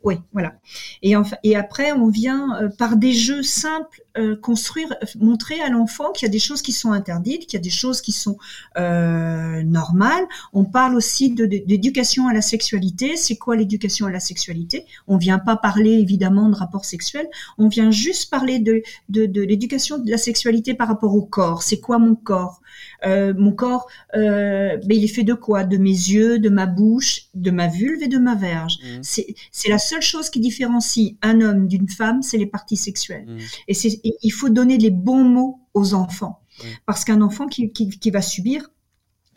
Oui, 0.04 0.14
voilà. 0.32 0.54
Et, 1.02 1.16
enfin, 1.16 1.36
et 1.42 1.56
après, 1.56 1.90
on 1.90 2.08
vient 2.08 2.56
euh, 2.62 2.68
par 2.68 2.96
des 2.96 3.12
jeux 3.12 3.42
simples 3.42 4.00
euh, 4.16 4.36
construire, 4.36 4.94
montrer 5.18 5.60
à 5.60 5.68
l'enfant 5.70 6.12
qu'il 6.12 6.26
y 6.26 6.28
a 6.28 6.32
des 6.32 6.38
choses 6.38 6.62
qui 6.62 6.70
sont 6.70 6.92
interdites, 6.92 7.46
qu'il 7.46 7.54
y 7.54 7.60
a 7.60 7.62
des 7.62 7.68
choses 7.68 8.00
qui 8.00 8.12
sont 8.12 8.38
euh, 8.78 9.62
normales. 9.64 10.24
On 10.52 10.64
parle 10.64 10.94
aussi 10.94 11.30
d'éducation 11.30 12.28
à 12.28 12.32
la 12.32 12.42
sexualité. 12.42 13.16
C'est 13.16 13.36
quoi 13.36 13.56
l'éducation 13.56 14.06
à 14.06 14.10
la 14.12 14.20
sexualité? 14.20 14.86
On 15.08 15.16
vient 15.16 15.40
pas 15.40 15.56
parler 15.56 15.94
évidemment 15.94 16.48
de 16.48 16.54
rapport 16.54 16.84
sexuel. 16.84 17.28
On 17.58 17.66
vient 17.68 17.90
juste 17.90 18.30
parler 18.30 18.60
de, 18.60 18.82
de, 19.08 19.26
de 19.26 19.42
l'éducation 19.42 19.98
de 19.98 20.08
la 20.08 20.18
sexualité 20.18 20.74
par 20.74 20.86
rapport 20.86 21.14
au 21.16 21.22
corps. 21.22 21.64
C'est 21.64 21.80
quoi 21.80 21.98
mon 21.98 22.14
corps? 22.14 22.60
Euh, 23.04 23.34
Mon 23.36 23.52
corps, 23.52 23.86
euh, 24.14 24.76
ben, 24.84 24.96
il 24.96 25.04
est 25.04 25.08
fait 25.08 25.24
de 25.24 25.34
quoi? 25.34 25.64
De 25.64 25.76
mes 25.76 25.90
yeux, 25.90 26.38
de 26.38 26.48
ma 26.48 26.66
bouche, 26.66 27.28
de 27.34 27.50
ma 27.50 27.68
vulve 27.68 28.02
et 28.02 28.08
de 28.08 28.18
ma 28.18 28.34
verge. 28.34 28.78
Mmh. 28.82 29.00
C'est 29.02 29.68
la 29.68 29.78
seule 29.78 30.02
chose 30.02 30.30
qui 30.30 30.40
différencie 30.40 31.16
un 31.22 31.40
homme 31.40 31.68
d'une 31.68 31.88
femme, 31.88 32.22
c'est 32.22 32.38
les 32.38 32.46
parties 32.46 32.76
sexuelles. 32.76 33.26
Mmh. 33.26 33.38
Et 33.68 33.74
il 34.22 34.30
faut 34.30 34.48
donner 34.48 34.78
les 34.78 34.90
bons 34.90 35.24
mots 35.24 35.60
aux 35.74 35.94
enfants. 35.94 36.40
Parce 36.86 37.04
qu'un 37.04 37.20
enfant 37.20 37.46
qui, 37.46 38.10
va 38.10 38.22
subir 38.22 38.70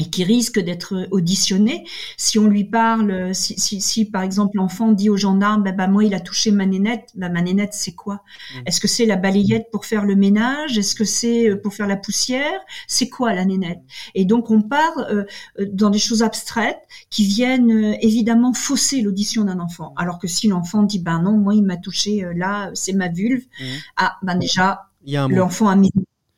et 0.01 0.09
qui 0.09 0.23
risque 0.23 0.59
d'être 0.59 1.07
auditionné. 1.11 1.85
Si 2.17 2.39
on 2.39 2.47
lui 2.47 2.63
parle, 2.63 3.35
si, 3.35 3.55
si, 3.57 4.05
par 4.05 4.23
exemple 4.23 4.57
l'enfant 4.57 4.91
dit 4.91 5.09
au 5.09 5.17
gendarme, 5.17 5.63
bah, 5.63 5.73
bah, 5.73 5.87
moi 5.87 6.03
il 6.03 6.15
a 6.15 6.19
touché 6.19 6.49
ma 6.49 6.65
nénette, 6.65 7.09
bah, 7.15 7.29
ma 7.29 7.41
nénette 7.41 7.73
c'est 7.73 7.93
quoi? 7.93 8.15
Mm. 8.15 8.59
Est-ce 8.65 8.81
que 8.81 8.87
c'est 8.87 9.05
la 9.05 9.15
balayette 9.15 9.67
pour 9.71 9.85
faire 9.85 10.05
le 10.05 10.15
ménage? 10.15 10.77
Est-ce 10.77 10.95
que 10.95 11.05
c'est 11.05 11.49
euh, 11.49 11.61
pour 11.61 11.73
faire 11.75 11.87
la 11.87 11.97
poussière? 11.97 12.59
C'est 12.87 13.09
quoi 13.09 13.33
la 13.35 13.45
nénette? 13.45 13.81
Et 14.15 14.25
donc 14.25 14.49
on 14.49 14.63
part 14.63 14.97
euh, 14.97 15.23
euh, 15.59 15.67
dans 15.71 15.91
des 15.91 15.99
choses 15.99 16.23
abstraites 16.23 16.81
qui 17.11 17.25
viennent 17.25 17.95
évidemment 18.01 18.53
fausser 18.53 19.01
l'audition 19.01 19.43
d'un 19.43 19.59
enfant. 19.59 19.93
Alors 19.97 20.17
que 20.17 20.27
si 20.27 20.47
l'enfant 20.47 20.81
dit, 20.81 20.99
ben 20.99 21.21
non, 21.21 21.37
moi 21.37 21.53
il 21.53 21.63
m'a 21.63 21.77
touché 21.77 22.25
là, 22.35 22.71
c'est 22.73 22.93
ma 22.93 23.07
vulve, 23.07 23.43
mm. 23.59 23.65
ah 23.97 24.15
ben 24.23 24.35
déjà 24.35 24.87
l'enfant 25.05 25.67
a 25.67 25.75
mis 25.75 25.91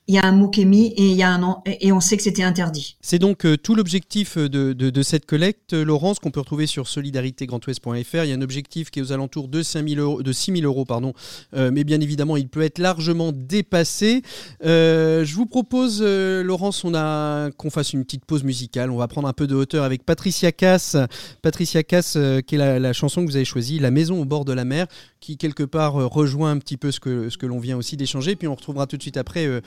il 0.08 0.16
y 0.16 0.18
a 0.18 0.26
un 0.26 0.34
mot 0.34 0.50
qui 0.50 0.62
est 0.62 0.66
mis 0.66 0.94
et, 0.98 1.92
on 1.94 2.00
sait 2.02 2.18
que 2.18 2.24
c'était 2.24 2.44
interdit. 2.44 2.98
C'est 3.02 3.20
donc 3.20 3.46
euh, 3.46 3.56
tout 3.56 3.74
l'objectif 3.74 4.38
de, 4.38 4.74
de, 4.74 5.04
cette 5.04 5.26
collecte, 5.26 5.74
Laurence, 5.74 6.20
qu'on 6.20 6.32
peut 6.32 6.42
retrouver 6.42 6.68
sur 6.68 6.88
solidaritégrandouest.fr. 6.88 8.24
Il 8.24 8.30
y 8.30 8.32
a 8.32 8.36
un 8.36 8.42
objectif 8.42 8.92
qui 8.92 9.00
est 9.00 9.02
aux 9.02 9.14
alentours 9.14 9.48
de, 9.48 9.64
5 9.64 9.88
euros, 9.98 10.22
de 10.22 10.32
6 10.34 10.60
000 10.60 10.66
euros, 10.66 10.84
pardon. 10.84 11.14
Euh, 11.56 11.72
mais 11.72 11.86
bien 11.86 12.02
évidemment, 12.02 12.36
il 12.36 12.50
peut 12.50 12.64
être 12.64 12.80
largement 12.80 13.32
dépassé. 13.34 14.24
Euh, 14.66 15.24
je 15.24 15.36
vous 15.36 15.46
propose, 15.46 16.02
Laurence, 16.04 16.82
qu'on 16.82 17.70
fasse 17.70 17.94
une 17.94 18.04
petite 18.04 18.26
pause 18.26 18.44
musicale. 18.44 18.92
On 18.92 18.98
va 18.98 19.08
prendre 19.08 19.28
un 19.28 19.34
peu 19.34 19.48
de 19.48 19.56
hauteur 19.56 19.86
avec 19.86 20.04
Patricia 20.04 20.52
Cass. 20.52 20.98
Patricia 21.42 21.84
Cass, 21.84 22.18
qui 22.46 22.56
est 22.56 22.80
la, 22.80 22.94
chanson 22.94 23.22
que 23.22 23.28
vous 23.28 23.38
avez 23.38 23.46
choisie, 23.46 23.80
La 23.80 23.92
maison 23.92 24.22
au 24.22 24.26
bord 24.26 24.44
de 24.44 24.54
la 24.54 24.66
mer, 24.66 24.88
qui 25.22 25.38
quelque 25.38 25.64
part 25.64 25.94
rejoint 25.94 26.52
un 26.52 26.58
petit 26.58 26.78
peu 26.78 26.92
ce 26.92 27.00
que, 27.00 27.30
ce 27.30 27.38
que 27.38 27.46
l'on 27.46 27.60
vient 27.60 27.78
aussi 27.78 27.96
d'échanger. 27.96 28.36
Puis 28.36 28.50
on 28.50 28.56
retrouvera 28.56 28.86
tout 28.88 28.98
de 28.98 29.02
suite 29.02 29.18
après 29.18 29.48
euh, 29.48 29.62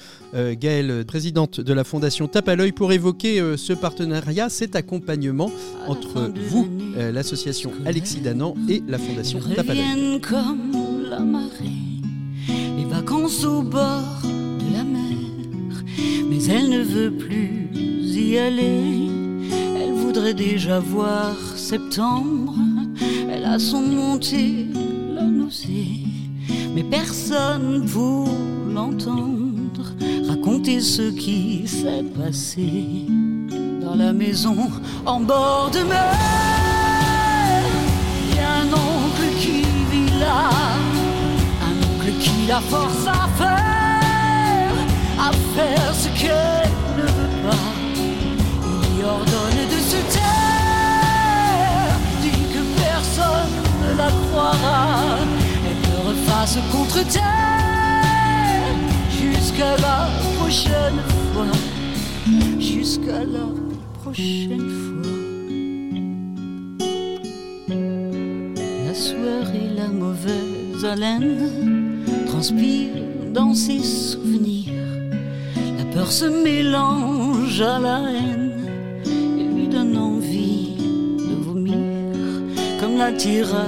Gaëlle, 0.55 1.05
présidente 1.07 1.61
de 1.61 1.73
la 1.73 1.85
Fondation 1.85 2.28
Tape 2.28 2.49
à 2.49 2.57
l'œil, 2.57 2.73
pour 2.73 2.93
évoquer 2.93 3.40
euh, 3.40 3.57
ce 3.57 3.73
partenariat, 3.73 4.49
cet 4.49 4.76
accompagnement 4.76 5.50
entre 5.87 6.31
vous, 6.50 6.69
euh, 6.97 7.11
l'association 7.12 7.73
Alexis 7.85 8.21
Danan 8.21 8.55
et 8.69 8.83
la 8.87 8.99
Fondation 8.99 9.40
Tape 9.40 9.71
à 9.71 9.75
l'œil. 9.75 10.21
comme 10.21 11.07
la 11.09 11.21
marée, 11.21 12.02
les 12.76 12.85
vacances 12.85 13.45
au 13.45 13.62
bord 13.62 14.23
de 14.25 14.76
la 14.76 14.85
mer, 14.85 15.85
mais 16.28 16.45
elle 16.45 16.69
ne 16.69 16.83
veut 16.83 17.12
plus 17.12 17.71
y 17.75 18.38
aller. 18.38 19.09
Elle 19.81 19.93
voudrait 19.95 20.35
déjà 20.35 20.81
voir 20.81 21.35
septembre. 21.57 22.55
Elle 23.31 23.45
a 23.45 23.59
son 23.59 23.83
montée, 23.83 24.66
la 25.14 25.23
nausée, 25.23 26.05
mais 26.75 26.85
personne 26.85 27.87
pour 27.87 28.28
l'entendre 28.73 29.55
raconter 30.28 30.81
ce 30.81 31.11
qui 31.11 31.66
s'est 31.66 32.05
passé 32.19 33.07
dans 33.83 33.95
la 33.95 34.12
maison 34.12 34.57
en 35.05 35.21
bord 35.21 35.71
de 35.73 35.81
mer. 35.81 36.14
Il 38.28 38.37
y 38.37 38.38
a 38.38 38.52
un 38.62 38.69
oncle 38.73 39.28
qui 39.38 39.62
vit 39.90 40.19
là, 40.19 40.50
un 41.69 41.76
oncle 41.90 42.12
qui 42.21 42.47
la 42.49 42.61
force 42.61 43.07
à 43.07 43.28
faire, 43.40 44.75
à 45.19 45.31
faire 45.55 45.95
ce 45.95 46.09
qu'elle 46.21 46.71
ne 46.97 47.02
veut 47.02 47.37
pas. 47.49 47.66
Il 48.64 48.97
lui 48.97 49.05
ordonne 49.05 49.62
de 49.75 49.81
se 49.90 50.00
taire, 50.14 51.97
dit 52.23 52.45
que 52.52 52.62
personne 52.81 53.57
ne 53.83 53.99
la 53.99 54.09
croira, 54.09 55.19
elle 55.66 55.81
ne 55.90 56.09
refasse 56.09 56.59
contre 56.73 57.07
terre 57.09 57.65
jusqu'à 59.56 59.76
la 59.78 60.08
prochaine 60.38 61.00
fois, 61.32 61.46
jusqu'à 62.58 63.25
la 63.25 63.46
prochaine 64.02 64.68
fois. 64.68 65.12
La 68.84 69.54
et 69.54 69.75
la 69.75 69.88
mauvaise 69.88 70.84
haleine 70.84 72.04
transpirent 72.26 73.02
dans 73.32 73.54
ses 73.54 73.80
souvenirs. 73.80 74.75
La 75.78 75.84
peur 75.86 76.12
se 76.12 76.26
mélange 76.26 77.62
à 77.62 77.78
la 77.78 78.00
haine 78.10 78.68
et 79.06 79.54
lui 79.54 79.68
donne 79.68 79.96
envie 79.96 80.76
de 81.18 81.34
vomir. 81.42 81.78
Comme 82.78 82.98
la 82.98 83.10
tireur 83.12 83.64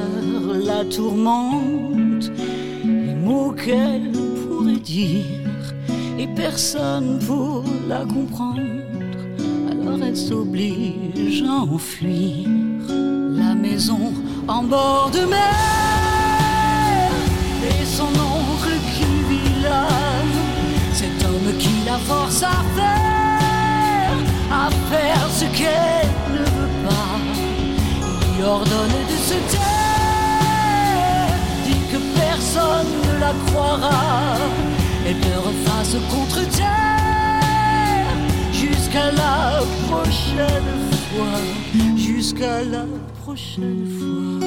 la 0.67 0.85
tourmente, 0.85 2.31
les 2.85 3.15
mots 3.15 3.53
qu'elle 3.53 4.13
pourrait 4.13 4.81
dire 4.81 5.48
et 6.19 6.27
personne 6.27 7.19
pour 7.27 7.65
la 7.87 8.05
comprendre. 8.05 8.61
Alors 9.71 10.03
elle 10.05 10.17
s'oblige 10.17 11.43
à 11.43 11.63
enfuir 11.63 12.49
la 12.89 13.55
maison 13.55 14.13
en 14.49 14.65
bord 14.65 15.11
de 15.13 15.21
mer 15.21 17.11
et 17.63 17.85
son 17.85 18.09
oncle 18.09 18.75
qui 18.95 19.05
vit 19.29 19.63
là. 19.63 19.87
Cet 20.93 21.25
homme 21.25 21.57
qui 21.59 21.85
la 21.87 21.99
force 21.99 22.43
à 22.43 22.65
faire, 22.77 24.17
à 24.51 24.69
faire 24.91 25.29
ce 25.31 25.45
qu'elle 25.57 26.11
ne 26.33 26.39
veut 26.39 26.75
pas. 26.89 27.19
Lui 28.35 28.43
ordonne 28.43 28.99
de 29.13 29.17
se 29.29 29.39
taire, 29.53 31.39
dit 31.65 31.85
que 31.93 31.99
personne 32.19 32.91
ne 33.07 33.21
la 33.21 33.33
croira 33.47 34.39
et 35.09 35.15
ne 35.15 35.37
refasse 35.39 35.97
contre 36.11 36.47
terre 36.51 38.13
jusqu'à 38.53 39.11
la 39.11 39.63
prochaine 39.89 40.75
fois, 41.09 41.41
jusqu'à 41.97 42.63
la 42.65 42.85
prochaine 43.23 43.87
fois. 43.99 44.47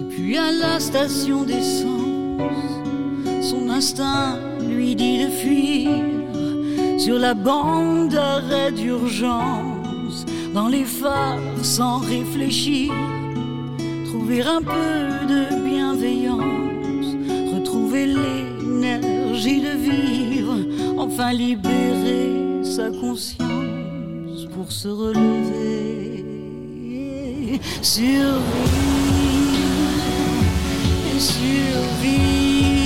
Et 0.00 0.14
puis 0.14 0.36
à 0.36 0.50
la 0.50 0.80
station 0.80 1.44
d'essence, 1.44 2.72
son 3.40 3.70
instinct 3.70 4.38
lui 4.60 4.96
dit 4.96 5.24
de 5.24 5.30
fuir 5.30 5.90
sur 6.98 7.18
la 7.20 7.34
bande 7.34 8.08
d'arrêt 8.08 8.72
d'urgence 8.72 10.24
dans 10.52 10.66
les 10.66 10.84
phares 10.84 11.38
sans 11.62 11.98
réfléchir, 11.98 12.92
trouver 14.06 14.42
un 14.42 14.60
peu 14.60 15.26
de 15.28 15.68
bienveillance, 15.68 17.14
retrouver 17.54 18.06
l'énergie 18.80 19.60
de 19.60 19.70
vivre, 19.70 20.56
enfin 20.98 21.32
libérer 21.32 22.62
sa 22.62 22.90
conscience 22.90 24.46
pour 24.54 24.70
se 24.70 24.88
relever, 24.88 26.24
survivre 27.82 28.42
et 31.14 31.20
survivre. 31.20 32.85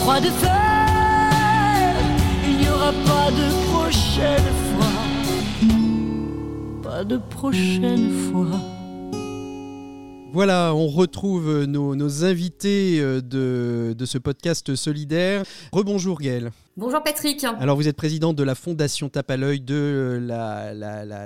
Croix 0.00 0.20
de 0.20 0.26
fer, 0.26 1.94
il 2.48 2.56
n'y 2.58 2.68
aura 2.68 2.92
pas 2.92 3.30
de 3.30 3.48
prochaine 3.72 4.50
fois, 4.70 4.92
pas 6.82 7.04
de 7.04 7.16
prochaine 7.16 8.10
fois. 8.30 8.60
Voilà, 10.32 10.72
on 10.74 10.86
retrouve 10.86 11.64
nos, 11.64 12.24
invités 12.24 13.00
euh, 13.00 13.20
de, 13.20 13.96
de, 13.98 14.04
ce 14.06 14.16
podcast 14.16 14.76
solidaire. 14.76 15.42
Rebonjour 15.72 16.20
Gaëlle. 16.20 16.52
Bonjour 16.80 17.02
Patrick. 17.02 17.44
Alors 17.44 17.76
vous 17.76 17.88
êtes 17.88 17.96
présidente 17.96 18.36
de 18.36 18.42
la 18.42 18.54
fondation 18.54 19.10
Tape 19.10 19.30
à 19.30 19.36
l'œil 19.36 19.60
de 19.60 20.18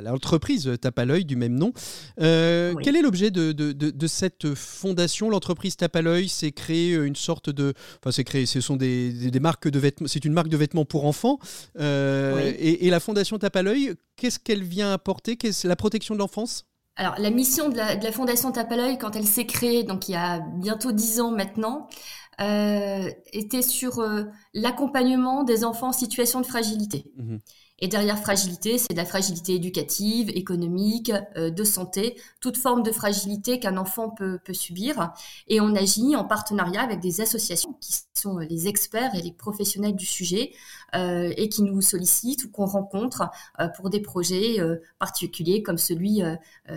l'entreprise 0.02 0.66
la, 0.66 0.78
Tape 0.78 0.98
à 0.98 1.04
l'œil 1.04 1.24
du 1.24 1.36
même 1.36 1.54
nom. 1.54 1.72
Euh, 2.20 2.74
quel 2.82 2.96
est 2.96 3.02
l'objet 3.02 3.30
de, 3.30 4.06
cette 4.08 4.52
fondation 4.56 5.30
L'entreprise 5.30 5.76
Tape 5.76 5.94
à 5.94 6.02
l'œil, 6.02 6.28
c'est 6.28 6.50
créer 6.50 6.96
une 6.96 7.14
sorte 7.14 7.50
de... 7.50 7.72
Enfin 8.00 8.10
c'est 8.10 8.24
créé, 8.24 8.46
ce 8.46 8.60
sont 8.60 8.74
des, 8.74 9.30
marques 9.40 9.68
de 9.68 9.78
vêtements, 9.78 10.08
c'est 10.08 10.24
une 10.24 10.32
marque 10.32 10.48
de 10.48 10.56
vêtements 10.56 10.84
pour 10.84 11.06
enfants. 11.06 11.38
Euh, 11.78 12.52
et, 12.58 12.90
la 12.90 12.98
fondation 12.98 13.38
Tape 13.38 13.54
à 13.54 13.62
l'œil, 13.62 13.94
qu'est-ce 14.16 14.40
qu'elle 14.40 14.64
vient 14.64 14.92
apporter? 14.92 15.36
Qu'est-ce 15.36 15.68
la 15.68 15.76
protection 15.76 16.16
de 16.16 16.18
l'enfance? 16.18 16.66
Alors, 16.96 17.16
la 17.18 17.30
mission 17.30 17.70
de 17.70 17.76
la, 17.76 18.12
Fondation 18.12 18.52
Tape 18.52 18.70
à 18.70 18.76
l'œil, 18.76 18.98
quand 18.98 19.16
elle 19.16 19.26
s'est 19.26 19.46
créée, 19.46 19.82
donc 19.82 20.08
il 20.08 20.12
y 20.12 20.16
a 20.16 20.38
bientôt 20.38 20.92
dix 20.92 21.20
ans 21.20 21.32
maintenant, 21.32 21.88
euh, 21.88 22.23
était 22.38 23.62
sur 23.62 24.00
euh, 24.00 24.24
l'accompagnement 24.52 25.44
des 25.44 25.64
enfants 25.64 25.88
en 25.88 25.92
situation 25.92 26.40
de 26.40 26.46
fragilité. 26.46 27.12
Mmh 27.16 27.36
et 27.80 27.88
derrière 27.88 28.18
fragilité, 28.18 28.78
c'est 28.78 28.92
de 28.92 28.96
la 28.96 29.04
fragilité 29.04 29.54
éducative, 29.54 30.30
économique, 30.30 31.12
euh, 31.36 31.50
de 31.50 31.64
santé, 31.64 32.16
toute 32.40 32.56
forme 32.56 32.84
de 32.84 32.92
fragilité 32.92 33.58
qu'un 33.58 33.76
enfant 33.76 34.10
peut, 34.10 34.38
peut, 34.44 34.54
subir. 34.54 35.12
Et 35.48 35.60
on 35.60 35.74
agit 35.74 36.14
en 36.14 36.24
partenariat 36.24 36.82
avec 36.82 37.00
des 37.00 37.20
associations 37.20 37.74
qui 37.80 37.92
sont 38.14 38.38
les 38.38 38.68
experts 38.68 39.14
et 39.16 39.22
les 39.22 39.32
professionnels 39.32 39.96
du 39.96 40.06
sujet 40.06 40.52
euh, 40.94 41.32
et 41.36 41.48
qui 41.48 41.62
nous 41.62 41.82
sollicitent 41.82 42.44
ou 42.44 42.50
qu'on 42.50 42.66
rencontre 42.66 43.28
euh, 43.58 43.66
pour 43.68 43.90
des 43.90 44.00
projets 44.00 44.56
particuliers 44.98 45.62
comme 45.62 45.78
celui 45.78 46.22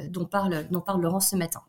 dont, 0.09 0.25
parle, 0.25 0.67
dont 0.71 0.81
parle 0.81 1.01
Laurent 1.01 1.19
ce 1.19 1.35
matin. 1.35 1.61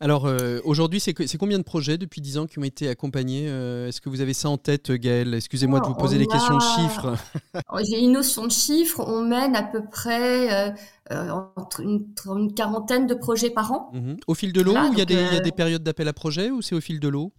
Alors 0.00 0.28
aujourd'hui, 0.64 1.00
c'est 1.00 1.14
combien 1.38 1.58
de 1.58 1.64
projets 1.64 1.98
depuis 1.98 2.20
10 2.20 2.38
ans 2.38 2.46
qui 2.46 2.58
ont 2.58 2.64
été 2.64 2.88
accompagnés 2.88 3.46
Est-ce 3.46 4.00
que 4.00 4.08
vous 4.08 4.20
avez 4.20 4.34
ça 4.34 4.48
en 4.48 4.58
tête, 4.58 4.90
Gaëlle? 4.90 5.34
Excusez-moi 5.34 5.80
de 5.80 5.86
vous 5.86 5.94
poser 5.94 6.18
des 6.18 6.26
questions 6.26 6.56
de 6.56 6.62
chiffres. 6.62 7.16
J'ai 7.88 8.00
une 8.00 8.12
notion 8.12 8.46
de 8.46 8.52
chiffres. 8.52 8.73
On 8.98 9.22
mène 9.22 9.56
à 9.56 9.62
peu 9.62 9.84
près 9.84 10.74
entre 11.10 11.80
une, 11.80 12.54
quarantaine 12.54 13.06
de 13.06 13.14
projets 13.14 13.50
par 13.50 13.72
an. 13.72 13.90
Mhm. 13.92 14.16
Au 14.26 14.34
fil 14.34 14.52
de 14.52 14.60
l'eau, 14.60 14.74
il, 14.92 14.98
y 14.98 15.02
a 15.02 15.40
des 15.40 15.52
périodes 15.52 15.82
d'appel 15.82 16.08
à 16.08 16.12
projets 16.12 16.50
ou 16.50 16.62
c'est 16.62 16.74
au 16.74 16.80
fil 16.80 17.00
de 17.00 17.08
l'eau? 17.08 17.32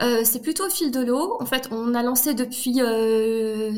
Euh, 0.00 0.22
c'est 0.24 0.40
plutôt 0.40 0.66
au 0.66 0.70
fil 0.70 0.90
de 0.90 1.00
l'eau. 1.00 1.36
En 1.40 1.46
fait, 1.46 1.68
on 1.70 1.94
a 1.94 2.02
lancé 2.02 2.34
depuis 2.34 2.80
euh, 2.80 3.72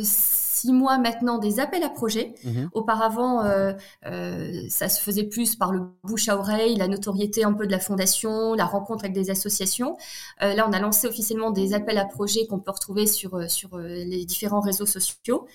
six 0.55 0.73
mois 0.73 0.99
maintenant 0.99 1.39
des 1.39 1.59
appels 1.61 1.83
à 1.83 1.89
projets. 1.89 2.35
Mhm. 2.45 2.71
Auparavant, 2.73 3.45
euh, 3.45 3.73
euh, 4.07 4.63
ça 4.69 4.89
se 4.89 5.01
faisait 5.01 5.25
plus 5.25 5.57
par 5.57 5.73
le 5.73 5.81
bouche 6.05 6.29
à 6.29 6.39
oreille, 6.39 6.77
la 6.77 6.89
notoriété 6.89 7.45
un 7.45 7.53
peu 7.53 7.67
de 7.67 7.73
la 7.73 7.81
fondation, 7.81 8.55
la 8.55 8.65
rencontre 8.65 9.05
avec 9.05 9.15
des 9.15 9.31
associations. 9.31 9.97
Euh, 10.43 10.55
là, 10.55 10.67
on 10.69 10.73
a 10.73 10.79
lancé 10.79 11.09
officiellement 11.09 11.51
des 11.51 11.75
appels 11.75 11.99
à 11.99 12.05
projets 12.05 12.47
qu'on 12.47 12.61
peut 12.61 12.71
retrouver 12.71 13.07
sur, 13.07 13.51
sur 13.51 13.79
les 13.79 14.25
différents 14.25 14.61
réseaux 14.61 14.87
sociaux. 14.87 15.47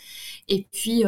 Et 0.48 0.68
puis, 0.72 1.04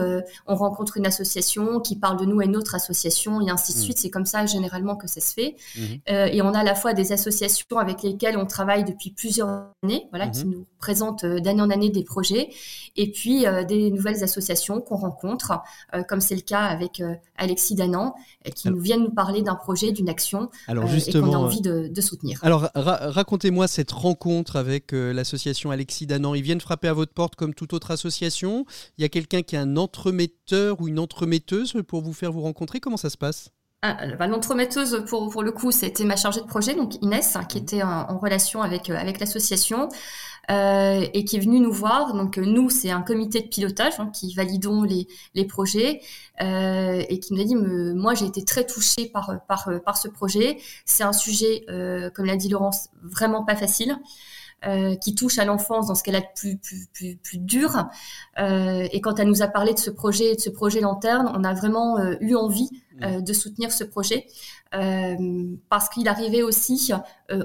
on 0.45 0.55
rencontre 0.55 0.97
une 0.97 1.07
association 1.07 1.79
qui 1.79 1.97
parle 1.97 2.17
de 2.17 2.25
nous 2.25 2.39
à 2.39 2.45
une 2.45 2.55
autre 2.55 2.75
association 2.75 3.41
et 3.41 3.49
ainsi 3.49 3.73
de 3.73 3.77
mhm. 3.77 3.83
suite. 3.83 3.97
C'est 3.99 4.09
comme 4.09 4.25
ça 4.25 4.45
généralement 4.45 4.95
que 4.95 5.07
ça 5.07 5.19
se 5.19 5.33
fait. 5.33 5.55
Mhm. 5.75 5.99
et 6.07 6.41
on 6.41 6.53
a 6.53 6.59
à 6.59 6.63
la 6.63 6.75
fois 6.75 6.93
des 6.93 7.11
associations 7.11 7.77
avec 7.77 8.03
lesquelles 8.03 8.37
on 8.37 8.45
travaille 8.45 8.83
depuis 8.83 9.11
plusieurs 9.11 9.71
années, 9.83 10.07
voilà, 10.11 10.27
qui 10.27 10.45
nous 10.45 10.65
présentent 10.79 11.25
d'année 11.25 11.61
en 11.61 11.69
année 11.69 11.89
des 11.89 12.03
projets. 12.03 12.49
Et 12.95 13.11
puis, 13.11 13.45
des 13.67 13.80
nouvelles 13.89 14.23
associations 14.23 14.81
qu'on 14.81 14.97
rencontre, 14.97 15.53
euh, 15.95 16.03
comme 16.03 16.21
c'est 16.21 16.35
le 16.35 16.41
cas 16.41 16.61
avec 16.61 16.99
euh, 16.99 17.15
Alexis 17.37 17.75
Danan, 17.75 18.13
euh, 18.45 18.51
qui 18.51 18.69
nous 18.69 18.79
viennent 18.79 19.03
nous 19.03 19.13
parler 19.13 19.41
d'un 19.41 19.55
projet, 19.55 19.91
d'une 19.91 20.09
action 20.09 20.49
alors 20.67 20.87
justement, 20.87 21.27
et 21.27 21.29
qu'on 21.31 21.35
a 21.35 21.39
envie 21.39 21.61
de, 21.61 22.01
soutenir. 22.01 22.39
Alors 22.43 22.69
racontez-moi 22.73 23.67
cette 23.67 23.91
rencontre 23.91 24.55
avec 24.55 24.91
l'association 24.91 25.71
Alexis 25.71 26.07
Danan. 26.07 26.33
Ils 26.35 26.41
viennent 26.41 26.61
frapper 26.61 26.87
à 26.87 26.93
votre 26.93 27.13
porte 27.13 27.35
comme 27.35 27.53
toute 27.53 27.73
autre 27.73 27.91
association. 27.91 28.65
Il 28.97 29.01
y 29.01 29.05
a 29.05 29.09
quelqu'un 29.09 29.43
qui 29.43 29.55
est 29.55 29.59
un 29.59 29.77
entremetteur 29.77 30.81
ou 30.81 30.87
une 30.87 30.99
entremetteuse 30.99 31.75
pour 31.87 32.01
vous 32.01 32.13
faire 32.13 32.31
vous 32.31 32.41
rencontrer. 32.41 32.79
Comment 32.79 32.97
ça 32.97 33.09
se 33.09 33.17
passe? 33.17 33.51
Ah, 33.83 33.97
bah, 34.19 34.27
L'entremetteuse, 34.27 35.03
pour, 35.07 35.31
pour 35.31 35.41
le 35.41 35.51
coup, 35.51 35.71
c'était 35.71 36.03
ma 36.03 36.15
chargée 36.15 36.41
de 36.41 36.45
projet, 36.45 36.75
donc 36.75 37.01
Inès, 37.01 37.35
qui 37.49 37.57
mmh. 37.57 37.63
était 37.63 37.81
en, 37.81 38.19
relation 38.19 38.61
avec, 38.61 38.91
avec 38.91 39.19
l'association. 39.19 39.89
Euh, 40.49 41.05
et 41.13 41.23
qui 41.23 41.37
est 41.37 41.39
venu 41.39 41.59
nous 41.59 41.71
voir. 41.71 42.13
Donc 42.13 42.37
euh, 42.37 42.45
nous, 42.45 42.69
c'est 42.69 42.89
un 42.89 43.01
comité 43.01 43.41
de 43.41 43.47
pilotage 43.47 43.93
hein, 43.99 44.09
qui 44.13 44.33
validons 44.33 44.83
les, 44.83 45.07
les 45.35 45.45
projets 45.45 46.01
euh, 46.41 47.03
et 47.07 47.19
qui 47.19 47.33
nous 47.33 47.41
a 47.41 47.43
dit, 47.45 47.55
moi 47.55 48.15
j'ai 48.15 48.25
été 48.25 48.43
très 48.43 48.65
touchée 48.65 49.05
par, 49.07 49.45
par, 49.47 49.69
par 49.85 49.97
ce 49.97 50.07
projet. 50.07 50.57
C'est 50.85 51.03
un 51.03 51.13
sujet, 51.13 51.63
comme 52.15 52.25
l'a 52.25 52.35
dit 52.35 52.49
Laurence, 52.49 52.89
vraiment 53.01 53.43
pas 53.45 53.55
facile. 53.55 53.97
Euh, 54.67 54.95
qui 54.95 55.15
touche 55.15 55.39
à 55.39 55.45
l'enfance 55.45 55.87
dans 55.87 55.95
ce 55.95 56.03
qu'elle 56.03 56.15
a 56.15 56.19
de 56.19 56.27
plus, 56.35 56.55
plus, 56.55 56.85
plus, 56.93 57.15
plus 57.15 57.39
dur. 57.39 57.87
Euh, 58.37 58.87
et 58.91 59.01
quand 59.01 59.17
elle 59.17 59.27
nous 59.27 59.41
a 59.41 59.47
parlé 59.47 59.73
de 59.73 59.79
ce 59.79 59.89
projet, 59.89 60.35
de 60.35 60.39
ce 60.39 60.51
projet 60.51 60.81
lanterne, 60.81 61.31
on 61.33 61.43
a 61.43 61.55
vraiment 61.55 61.97
euh, 61.97 62.13
eu 62.19 62.35
envie 62.35 62.69
mmh. 62.99 63.21
de 63.21 63.33
soutenir 63.33 63.71
ce 63.71 63.83
projet 63.83 64.27
parce 65.69 65.89
qu'il 65.89 66.07
arrivait 66.07 66.43
aussi 66.43 66.93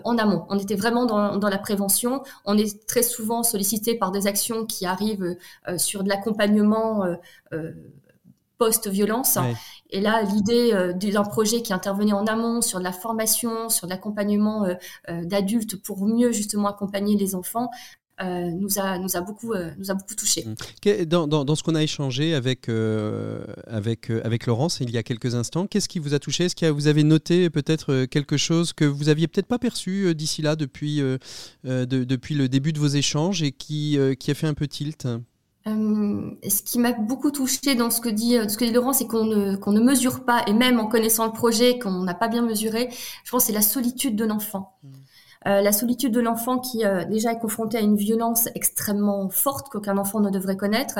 en 0.04 0.18
amont. 0.18 0.46
On 0.48 0.58
était 0.58 0.76
vraiment 0.76 1.06
dans, 1.06 1.38
dans, 1.38 1.48
la 1.48 1.58
prévention. 1.58 2.22
On 2.44 2.56
est 2.56 2.86
très 2.86 3.02
souvent 3.02 3.42
sollicité 3.42 3.96
par 3.96 4.12
des 4.12 4.28
actions 4.28 4.64
qui 4.64 4.86
arrivent 4.86 5.36
sur 5.76 6.04
de 6.04 6.08
l'accompagnement 6.08 7.04
post-violence. 8.58 9.38
Et 9.90 10.00
là, 10.00 10.22
l'idée 10.22 10.72
euh, 10.72 10.92
d'un 10.92 11.24
projet 11.24 11.62
qui 11.62 11.72
intervenait 11.72 12.12
en 12.12 12.26
amont 12.26 12.60
sur 12.60 12.78
de 12.78 12.84
la 12.84 12.92
formation, 12.92 13.68
sur 13.68 13.86
de 13.86 13.92
l'accompagnement 13.92 14.64
euh, 14.64 14.74
euh, 15.08 15.24
d'adultes 15.24 15.76
pour 15.82 16.06
mieux 16.06 16.32
justement 16.32 16.68
accompagner 16.68 17.16
les 17.16 17.34
enfants, 17.34 17.70
nous, 18.18 18.78
a, 18.78 18.96
nous, 18.96 19.14
a 19.14 19.20
beaucoup, 19.20 19.52
nous 19.76 19.90
a 19.90 19.94
beaucoup 19.94 20.14
touché. 20.14 20.46
Mmh. 20.46 21.04
Dans, 21.04 21.26
dans, 21.26 21.54
ce 21.54 21.62
qu'on 21.62 21.74
a 21.74 21.82
échangé 21.82 22.34
avec, 22.34 22.70
avec, 23.66 24.08
avec 24.08 24.46
Laurence 24.46 24.80
il 24.80 24.90
y 24.90 24.96
a 24.96 25.02
quelques 25.02 25.34
instants, 25.34 25.66
qu'est-ce 25.66 25.86
qui 25.86 25.98
vous 25.98 26.14
a 26.14 26.18
touché? 26.18 26.46
Est-ce 26.46 26.56
que 26.56 26.64
vous 26.64 26.86
avez 26.86 27.02
noté 27.02 27.50
peut-être 27.50 28.06
quelque 28.06 28.38
chose 28.38 28.72
que 28.72 28.86
vous 28.86 29.10
aviez 29.10 29.28
peut-être 29.28 29.48
pas 29.48 29.58
perçu 29.58 30.14
d'ici 30.14 30.40
là 30.40 30.56
depuis, 30.56 31.02
depuis 31.62 32.34
le 32.34 32.48
début 32.48 32.72
de 32.72 32.78
vos 32.78 32.88
échanges 32.88 33.42
et 33.42 33.52
qui, 33.52 33.98
qui 34.18 34.30
a 34.30 34.34
fait 34.34 34.46
un 34.46 34.54
peu 34.54 34.66
tilt? 34.66 35.06
Euh, 35.66 36.30
ce 36.48 36.62
qui 36.62 36.78
m'a 36.78 36.92
beaucoup 36.92 37.30
touché 37.30 37.74
dans 37.74 37.90
ce 37.90 38.00
que 38.00 38.08
dit, 38.08 38.38
ce 38.48 38.56
que 38.56 38.64
dit 38.64 38.72
Laurent, 38.72 38.92
c'est 38.92 39.06
qu'on 39.06 39.24
ne, 39.24 39.56
qu'on 39.56 39.72
ne 39.72 39.80
mesure 39.80 40.24
pas, 40.24 40.44
et 40.46 40.52
même 40.52 40.78
en 40.78 40.86
connaissant 40.86 41.26
le 41.26 41.32
projet, 41.32 41.78
qu'on 41.78 42.02
n'a 42.02 42.14
pas 42.14 42.28
bien 42.28 42.42
mesuré, 42.42 42.88
je 43.24 43.30
pense 43.30 43.44
c'est 43.44 43.52
la 43.52 43.62
solitude 43.62 44.16
de 44.16 44.24
l'enfant. 44.24 44.78
Mmh. 44.82 44.88
Euh, 45.46 45.60
la 45.60 45.72
solitude 45.72 46.12
de 46.12 46.20
l'enfant 46.20 46.58
qui 46.58 46.84
euh, 46.84 47.04
déjà 47.04 47.32
est 47.32 47.38
confronté 47.38 47.78
à 47.78 47.80
une 47.80 47.96
violence 47.96 48.48
extrêmement 48.54 49.28
forte 49.28 49.68
qu'aucun 49.68 49.96
enfant 49.96 50.18
ne 50.20 50.30
devrait 50.30 50.56
connaître, 50.56 50.98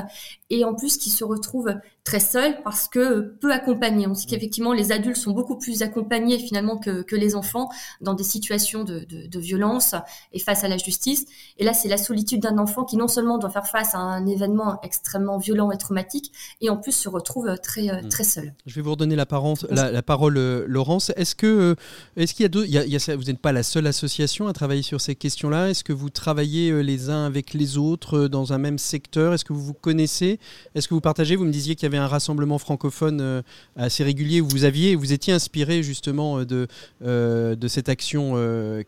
et 0.50 0.64
en 0.64 0.74
plus 0.74 0.98
qui 0.98 1.10
se 1.10 1.24
retrouve 1.24 1.74
très 2.04 2.20
seul 2.20 2.62
parce 2.62 2.86
que 2.86 3.34
peu 3.40 3.52
accompagné. 3.52 4.06
On 4.06 4.14
sait 4.14 4.26
qu'effectivement 4.26 4.72
les 4.72 4.92
adultes 4.92 5.16
sont 5.16 5.32
beaucoup 5.32 5.58
plus 5.58 5.82
accompagnés 5.82 6.38
finalement 6.38 6.78
que, 6.78 7.02
que 7.02 7.16
les 7.16 7.34
enfants 7.34 7.68
dans 8.00 8.14
des 8.14 8.22
situations 8.22 8.84
de, 8.84 9.00
de, 9.00 9.26
de, 9.26 9.40
violence 9.40 9.96
et 10.32 10.38
face 10.38 10.62
à 10.62 10.68
la 10.68 10.76
justice. 10.76 11.26
Et 11.58 11.64
là, 11.64 11.74
c'est 11.74 11.88
la 11.88 11.96
solitude 11.96 12.40
d'un 12.40 12.58
enfant 12.58 12.84
qui 12.84 12.96
non 12.96 13.08
seulement 13.08 13.38
doit 13.38 13.50
faire 13.50 13.66
face 13.66 13.96
à 13.96 13.98
un 13.98 14.26
événement 14.26 14.78
extrêmement 14.84 15.38
violent 15.38 15.72
et 15.72 15.78
traumatique, 15.78 16.32
et 16.60 16.70
en 16.70 16.76
plus 16.76 16.92
se 16.92 17.08
retrouve 17.08 17.56
très 17.60 18.02
mm. 18.02 18.08
très 18.08 18.24
seul. 18.24 18.54
Je 18.66 18.76
vais 18.76 18.82
vous 18.82 18.92
redonner 18.92 19.16
la, 19.16 19.26
la, 19.70 19.90
la 19.90 20.02
parole, 20.02 20.38
Laurence. 20.66 21.10
Est-ce 21.16 21.34
que 21.34 21.74
est-ce 22.16 22.34
qu'il 22.34 22.44
y 22.44 22.46
a 22.46 22.48
deux, 22.48 22.64
il 22.64 22.70
y 22.70 22.96
a, 22.96 23.16
vous 23.16 23.24
n'êtes 23.24 23.40
pas 23.40 23.52
la 23.52 23.64
seule 23.64 23.88
association 23.88 24.35
à 24.44 24.52
travailler 24.52 24.82
sur 24.82 25.00
ces 25.00 25.14
questions-là. 25.14 25.70
Est-ce 25.70 25.84
que 25.84 25.94
vous 25.94 26.10
travaillez 26.10 26.82
les 26.82 27.08
uns 27.08 27.24
avec 27.24 27.54
les 27.54 27.78
autres 27.78 28.28
dans 28.28 28.52
un 28.52 28.58
même 28.58 28.78
secteur? 28.78 29.32
Est-ce 29.32 29.44
que 29.44 29.54
vous 29.54 29.64
vous 29.64 29.74
connaissez? 29.74 30.38
Est-ce 30.74 30.88
que 30.88 30.94
vous 30.94 31.00
partagez? 31.00 31.36
Vous 31.36 31.44
me 31.44 31.52
disiez 31.52 31.74
qu'il 31.74 31.84
y 31.84 31.86
avait 31.86 31.96
un 31.96 32.06
rassemblement 32.06 32.58
francophone 32.58 33.20
euh, 33.20 33.42
assez 33.76 34.04
régulier 34.04 34.40
où 34.40 34.48
vous 34.48 34.64
aviez, 34.64 34.94
vous 34.94 35.12
étiez 35.12 35.32
inspiré 35.32 35.82
justement 35.82 36.38
euh, 36.38 36.44
de, 36.44 36.66
euh, 37.04 37.54
de 37.54 37.68
cette 37.68 37.88
action 37.88 38.34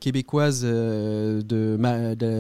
québécoise 0.01 0.63
de, 0.63 1.77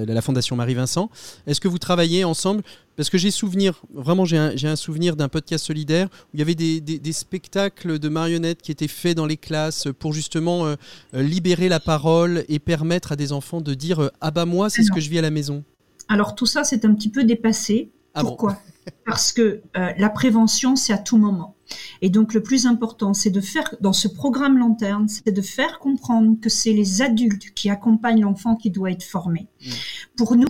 la 0.08 0.22
Fondation 0.22 0.56
Marie-Vincent. 0.56 1.10
Est-ce 1.46 1.60
que 1.60 1.68
vous 1.68 1.78
travaillez 1.78 2.24
ensemble 2.24 2.62
parce 2.98 3.08
que 3.08 3.16
j'ai 3.16 3.30
souvenir, 3.30 3.82
vraiment 3.94 4.26
j'ai 4.26 4.37
un, 4.37 4.52
un, 4.62 4.76
souvenir 4.76 5.16
d'un 5.16 5.28
podcast 5.28 5.64
solidaire 5.64 6.08
où 6.08 6.28
il 6.34 6.40
y 6.40 6.42
avait 6.42 6.54
des, 6.54 6.80
des, 6.80 7.12
spectacles 7.12 7.98
de 7.98 8.08
marionnettes 8.11 8.61
qui 8.61 8.70
étaient 8.70 8.88
faits 8.88 9.16
dans 9.16 9.24
les 9.24 9.38
classes 9.38 9.88
pour 9.98 10.12
justement 10.12 10.74
libérer 11.14 11.70
la 11.70 11.80
parole 11.80 12.44
et 12.48 12.58
permettre 12.58 13.12
à 13.12 13.16
des 13.16 13.32
enfants 13.32 13.62
de 13.62 13.72
dire 13.72 14.11
Ah 14.20 14.30
bah 14.30 14.44
moi 14.44 14.68
c'est 14.68 14.82
ce 14.82 14.92
que 14.92 15.00
je 15.00 15.08
vis 15.08 15.18
à 15.18 15.22
la 15.22 15.30
maison. 15.30 15.64
Alors 16.08 16.34
tout 16.34 16.46
ça 16.46 16.64
c'est 16.64 16.84
un 16.84 16.92
petit 16.92 17.08
peu 17.08 17.24
dépassé. 17.24 17.90
Ah 18.14 18.22
Pourquoi? 18.22 18.61
Parce 19.04 19.32
que 19.32 19.62
euh, 19.76 19.92
la 19.96 20.11
prévention, 20.11 20.76
c'est 20.76 20.92
à 20.92 20.98
tout 20.98 21.18
moment. 21.18 21.56
Et 22.00 22.11
donc 22.11 22.34
le 22.34 22.42
plus 22.42 22.66
important, 22.66 23.14
c'est 23.14 23.30
de 23.30 23.40
faire, 23.40 23.74
dans 23.80 23.92
ce 23.92 24.08
programme 24.08 24.58
lanterne, 24.58 25.08
c'est 25.08 25.30
de 25.30 25.42
faire 25.42 25.78
comprendre 25.78 26.37
que 26.40 26.48
c'est 26.48 26.72
les 26.72 27.02
adultes 27.02 27.52
qui 27.54 27.70
accompagnent 27.70 28.22
l'enfant 28.22 28.56
qui 28.56 28.70
doit 28.70 28.90
être 28.90 29.02
formé. 29.02 29.48
Mm. 29.61 29.70
Pour 30.16 30.37
nous, 30.37 30.48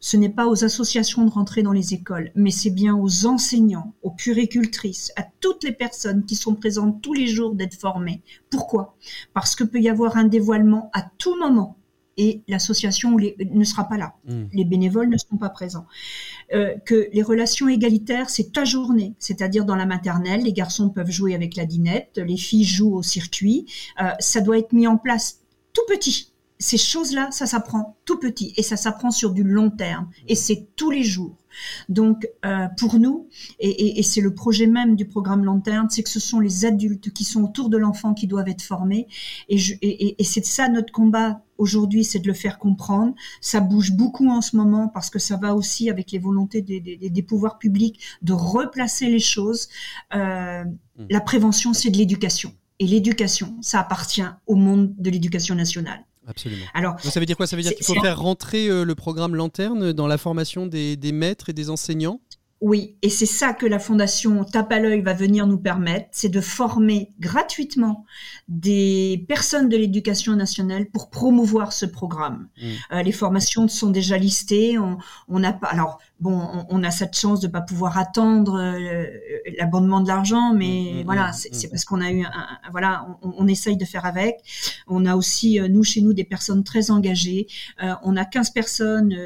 ce 0.00 0.16
n'est 0.16 0.30
pas 0.30 0.48
aux 0.48 0.64
associations 0.64 1.24
de 1.24 1.30
rentrer 1.30 1.62
dans 1.62 1.72
les 1.72 1.94
écoles, 1.94 2.32
mais 2.34 2.50
c'est 2.50 2.70
bien 2.70 2.96
aux 2.96 3.26
enseignants, 3.26 3.94
aux 4.02 4.10
puricultrices, 4.10 5.12
à 5.16 5.24
toutes 5.40 5.62
les 5.62 5.72
personnes 5.72 6.24
qui 6.24 6.34
sont 6.34 6.54
présentes 6.54 7.02
tous 7.02 7.12
les 7.12 7.26
jours 7.26 7.54
d'être 7.54 7.78
formées. 7.78 8.22
Pourquoi? 8.50 8.96
Parce 9.34 9.54
que 9.54 9.64
peut 9.64 9.80
y 9.80 9.88
avoir 9.88 10.16
un 10.16 10.24
dévoilement 10.24 10.90
à 10.94 11.02
tout 11.18 11.38
moment 11.38 11.76
et 12.16 12.42
l'association 12.48 13.16
ne 13.16 13.64
sera 13.64 13.88
pas 13.88 13.96
là. 13.96 14.14
Hmm. 14.26 14.44
Les 14.52 14.64
bénévoles 14.64 15.08
ne 15.08 15.16
seront 15.16 15.36
pas 15.36 15.48
présents. 15.48 15.86
Euh, 16.52 16.74
que 16.84 17.08
les 17.12 17.22
relations 17.22 17.68
égalitaires, 17.68 18.28
c'est 18.28 18.52
ta 18.52 18.64
journée, 18.64 19.14
c'est-à-dire 19.18 19.64
dans 19.64 19.76
la 19.76 19.86
maternelle, 19.86 20.42
les 20.42 20.52
garçons 20.52 20.90
peuvent 20.90 21.10
jouer 21.10 21.34
avec 21.34 21.56
la 21.56 21.64
dinette, 21.64 22.18
les 22.18 22.36
filles 22.36 22.64
jouent 22.64 22.96
au 22.96 23.02
circuit. 23.02 23.66
Euh, 24.02 24.10
ça 24.18 24.40
doit 24.40 24.58
être 24.58 24.72
mis 24.72 24.86
en 24.86 24.98
place 24.98 25.40
tout 25.72 25.82
petit. 25.88 26.29
Ces 26.60 26.76
choses-là, 26.76 27.30
ça 27.32 27.46
s'apprend 27.46 27.96
tout 28.04 28.18
petit 28.18 28.52
et 28.56 28.62
ça 28.62 28.76
s'apprend 28.76 29.10
sur 29.10 29.32
du 29.32 29.42
long 29.42 29.70
terme 29.70 30.08
et 30.28 30.34
c'est 30.34 30.68
tous 30.76 30.90
les 30.90 31.02
jours. 31.02 31.36
Donc, 31.88 32.28
euh, 32.44 32.68
pour 32.78 33.00
nous, 33.00 33.28
et, 33.58 34.02
c'est 34.04 34.20
le 34.20 34.34
projet 34.34 34.66
même 34.66 34.94
du 34.94 35.04
programme 35.04 35.44
Lanterne, 35.44 35.88
c'est 35.90 36.04
que 36.04 36.08
ce 36.08 36.20
sont 36.20 36.38
les 36.38 36.64
adultes 36.64 37.12
qui 37.12 37.24
sont 37.24 37.42
autour 37.42 37.70
de 37.70 37.76
l'enfant 37.76 38.14
qui 38.14 38.28
doivent 38.28 38.48
être 38.48 38.62
formés. 38.62 39.08
Et, 39.48 39.58
et 40.20 40.24
c'est 40.24 40.44
ça 40.44 40.68
notre 40.68 40.92
combat 40.92 41.42
aujourd'hui, 41.60 42.04
c'est 42.04 42.18
de 42.18 42.26
le 42.26 42.34
faire 42.34 42.58
comprendre. 42.58 43.14
Ça 43.40 43.60
bouge 43.60 43.92
beaucoup 43.92 44.28
en 44.28 44.40
ce 44.40 44.56
moment 44.56 44.88
parce 44.88 45.10
que 45.10 45.18
ça 45.18 45.36
va 45.36 45.54
aussi 45.54 45.90
avec 45.90 46.10
les 46.10 46.18
volontés 46.18 46.62
des, 46.62 47.22
pouvoirs 47.22 47.58
publics 47.58 48.00
de 48.22 48.32
replacer 48.32 49.08
les 49.08 49.20
choses. 49.20 49.68
Euh, 50.14 50.64
mmh. 50.64 51.04
La 51.10 51.20
prévention, 51.20 51.72
c'est 51.72 51.90
de 51.90 51.98
l'éducation. 51.98 52.52
Et 52.78 52.86
l'éducation, 52.86 53.56
ça 53.60 53.80
appartient 53.80 54.24
au 54.46 54.54
monde 54.54 54.94
de 54.96 55.10
l'éducation 55.10 55.54
nationale. 55.54 56.04
Absolument. 56.26 56.64
Alors, 56.74 57.00
ça 57.00 57.18
veut 57.18 57.26
dire 57.26 57.36
quoi? 57.36 57.46
Ça 57.46 57.56
veut 57.56 57.62
dire 57.62 57.74
qu'il 57.74 57.84
faut 57.84 58.00
faire 58.00 58.20
rentrer 58.20 58.68
euh, 58.68 58.84
le 58.84 58.94
programme 58.94 59.34
Lanterne 59.34 59.92
dans 59.92 60.06
la 60.06 60.18
formation 60.18 60.66
des, 60.66 60.96
maîtres 61.12 61.48
et 61.48 61.52
des 61.52 61.70
enseignants? 61.70 62.20
Oui, 62.60 62.96
et 63.00 63.08
c'est 63.08 63.24
ça 63.24 63.54
que 63.54 63.64
la 63.64 63.78
fondation 63.78 64.44
Tape 64.44 64.70
à 64.70 64.78
l'œil 64.80 65.00
va 65.00 65.14
venir 65.14 65.46
nous 65.46 65.56
permettre, 65.56 66.08
c'est 66.12 66.28
de 66.28 66.42
former 66.42 67.10
gratuitement 67.18 68.04
des 68.48 69.24
personnes 69.28 69.70
de 69.70 69.78
l'éducation 69.78 70.36
nationale 70.36 70.90
pour 70.90 71.08
promouvoir 71.08 71.72
ce 71.72 71.86
programme. 71.86 72.48
Mmh. 72.60 72.66
Euh, 72.92 73.02
les 73.02 73.12
formations 73.12 73.66
sont 73.66 73.90
déjà 73.90 74.18
listées. 74.18 74.76
On 74.78 75.38
n'a 75.38 75.54
pas. 75.54 75.68
Alors, 75.68 76.00
bon, 76.20 76.66
on, 76.68 76.82
a 76.82 76.90
cette 76.90 77.16
chance 77.16 77.40
de 77.40 77.48
pas 77.48 77.62
pouvoir 77.62 77.98
attendre 77.98 78.60
euh, 78.60 79.06
l'abondement 79.58 80.00
de 80.00 80.08
l'argent, 80.08 80.52
mais 80.54 80.92
mm, 80.92 80.98
mm, 81.00 81.04
voilà, 81.04 81.28
mm, 81.28 81.52
c'est 81.52 81.68
parce 81.68 81.84
qu'on 81.84 82.00
a 82.00 82.10
eu, 82.10 82.22
un, 82.22 82.46
voilà, 82.70 83.06
on, 83.22 83.46
essaye 83.48 83.76
de 83.76 83.84
faire 83.84 84.04
avec. 84.04 84.36
On 84.86 85.06
a 85.06 85.16
aussi 85.16 85.58
euh, 85.58 85.68
nous 85.68 85.82
chez 85.82 86.02
nous 86.02 86.12
des 86.12 86.24
personnes 86.24 86.62
très 86.62 86.90
engagées. 86.90 87.46
Euh, 87.82 87.94
on 88.02 88.16
a 88.16 88.24
15 88.24 88.50
personnes 88.50 89.16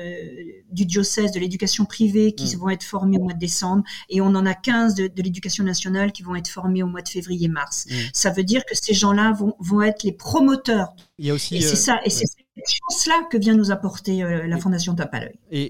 du 0.71 0.87
diocèse 0.87 1.33
de 1.33 1.41
l'éducation 1.41 1.85
privée 1.85 2.33
qui 2.33 2.55
vont 2.57 2.69
être 2.69 2.85
formées 2.85 3.19
au 3.19 3.23
mois 3.23 3.35
de 3.35 3.39
décembre, 3.39 3.83
et 4.09 4.21
on 4.21 4.27
en 4.27 4.47
a 4.47 4.55
15 4.55 4.95
de, 4.95 5.11
l'éducation 5.17 5.65
nationale 5.65 6.13
qui 6.13 6.23
vont 6.23 6.37
être 6.37 6.49
formées 6.49 6.83
au 6.83 6.87
mois 6.87 7.03
de 7.03 7.09
février-mars. 7.09 7.87
Ça 8.13 8.31
veut 8.31 8.45
dire 8.45 8.65
que 8.65 8.75
ces 8.75 8.95
gens-là 8.95 9.33
vont, 9.33 9.55
vont 9.59 9.83
être 9.83 10.03
les 10.03 10.13
promoteurs. 10.13 10.95
Il 11.19 11.27
y 11.27 11.31
a 11.31 11.35
aussi. 11.35 11.57
Et 11.57 11.61
c'est 11.61 11.77
ça, 11.77 12.01
et 12.05 12.11
c'est 12.11 12.27
chance-là 12.63 13.27
que 13.31 13.37
vient 13.37 13.55
nous 13.55 13.71
apporter 13.71 14.23
euh, 14.23 14.47
la 14.47 14.59
Fondation 14.59 14.95
Tape 14.95 15.17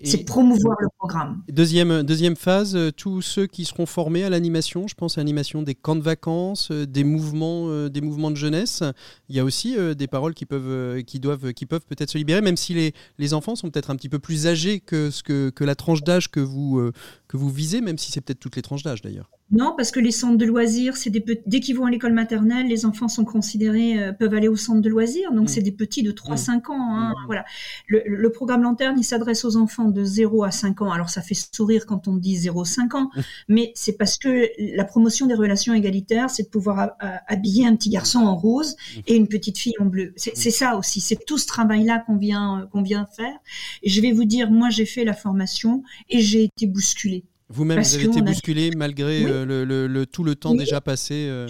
C'est 0.05 0.25
promouvoir 0.25 0.77
le 0.81 0.88
programme. 0.99 1.42
Deuxième, 1.49 2.03
deuxième 2.03 2.37
phase, 2.37 2.77
euh, 2.77 2.90
tous 2.90 3.23
ceux 3.23 3.47
qui 3.47 3.64
seront 3.64 3.87
formés 3.87 4.25
à 4.25 4.31
l'animation, 4.31 4.87
je 4.87 4.94
pense 4.94 5.16
à 5.16 5.20
l'animation 5.20 5.62
des 5.62 5.75
camps 5.75 5.97
de 5.97 6.03
vacances, 6.03 6.70
euh, 6.70 6.87
des 6.87 7.05
mouvements, 7.05 7.88
des 7.88 8.01
mouvements 8.01 8.31
de 8.31 8.37
jeunesse. 8.37 8.83
Il 9.29 9.37
y 9.37 9.40
a 9.40 9.44
aussi 9.44 9.77
des 9.97 10.07
paroles 10.07 10.35
qui 10.35 10.47
peuvent, 10.47 11.03
qui 11.05 11.20
doivent, 11.20 11.53
qui 11.53 11.66
peuvent 11.66 11.85
peut-être 11.87 12.11
se 12.11 12.18
libérer, 12.18 12.40
même 12.40 12.57
si 12.57 12.75
les, 12.75 12.92
les 13.18 13.35
enfants 13.35 13.57
sont 13.57 13.70
peut-être 13.70 13.90
un 13.90 13.97
petit 13.97 14.09
peu 14.09 14.18
plus 14.18 14.47
âgés 14.47 14.81
que, 14.81 15.11
ce 15.11 15.23
que, 15.23 15.51
que 15.51 15.64
la 15.64 15.75
tranche 15.75 16.03
d'âge 16.03 16.31
que 16.31 16.40
vous, 16.40 16.90
que 17.35 17.38
vous 17.38 17.51
visez, 17.51 17.81
même 17.81 17.99
si 17.99 18.12
c'est 18.12 18.20
peut-être 18.20 18.38
toutes 18.38 18.55
les 18.55 18.62
tranches 18.62 18.85
d'âge 18.85 19.03
d'ailleurs. 19.03 19.29
Non, 19.51 19.75
parce 19.77 19.90
que 19.90 19.99
les 19.99 20.12
centres 20.12 20.38
de 20.38 20.44
loisirs, 20.44 20.97
c'est 20.97 21.11
des 21.11 21.42
dès 21.47 21.59
qu'ils 21.59 21.77
vont 21.77 21.85
à 21.85 21.90
l'école 21.90 22.12
maternelle, 22.12 22.68
les 22.68 22.87
enfants 22.87 23.09
sont 23.09 23.25
considérés 23.25 24.01
euh, 24.01 24.12
peuvent 24.12 24.35
aller 24.35 24.47
au 24.47 24.57
centre 24.57 24.81
de 24.81 24.88
loisirs, 24.88 25.33
donc 25.33 25.44
mm. 25.44 25.49
c'est 25.49 25.61
des 25.61 25.73
petits 25.73 26.05
de 26.05 26.12
3-5 26.12 26.53
mm. 26.53 26.70
ans. 26.70 26.97
Hein, 26.97 27.11
mm. 27.11 27.27
Voilà. 27.27 27.44
Le, 27.88 28.29
programme 28.31 28.62
Lanterne, 28.62 28.97
il 28.99 29.05
s'adresse 29.05 29.44
aux 29.44 29.57
enfants 29.57 29.90
de 29.90 30.05
0 30.05 30.44
à 30.44 30.53
5 30.53 30.83
ans. 30.83 30.92
Alors 30.92 31.11
ça 31.11 31.23
fait 31.23 31.35
sourire 31.35 31.87
quand 31.87 32.07
on 32.07 32.16
dit 32.16 32.38
0-5 32.38 32.97
ans, 32.97 33.11
mais 33.49 33.73
c'est 33.75 33.97
parce 33.97 34.16
que 34.16 34.49
la 34.77 34.85
promotion 34.85 35.27
des 35.27 35.35
relations 35.35 35.75
égalitaires, 35.75 36.31
c'est 36.31 36.44
de 36.44 36.49
pouvoir 36.49 36.92
habiller 37.27 37.66
un 37.66 37.75
petit 37.75 37.90
garçon 37.90 38.20
en 38.20 38.37
rose 38.37 38.77
et 39.09 39.16
une 39.16 39.27
petite 39.27 39.59
fille 39.59 39.75
en 39.81 39.87
bleu. 39.87 40.12
C'est 40.16 40.51
ça 40.51 40.77
aussi. 40.77 41.01
C'est 41.01 41.25
tout 41.27 41.38
ce 41.38 41.47
travail-là 41.47 42.05
qu'on 42.07 42.16
vient 42.16 42.68
qu'on 42.70 42.83
vient 42.83 43.09
faire. 43.16 43.37
Et 43.83 43.90
je 43.90 44.01
vais 44.01 44.12
vous 44.12 44.25
dire, 44.25 44.51
moi 44.53 44.70
j'ai 44.70 44.87
fait 44.87 45.05
la 45.05 45.14
formation 45.14 45.83
et 46.09 46.20
j'ai 46.20 46.44
été 46.44 46.66
bousculée. 46.66 47.24
Vous-même, 47.49 47.83
vous 47.83 47.95
avez 47.95 48.05
été 48.05 48.23
bousculé 48.23 48.71
malgré 48.77 49.25
euh, 49.25 49.45
le, 49.45 50.07
tout 50.07 50.25
le 50.25 50.35
temps 50.35 50.55
déjà 50.55 50.81
passé 50.81 51.27
euh 51.29 51.47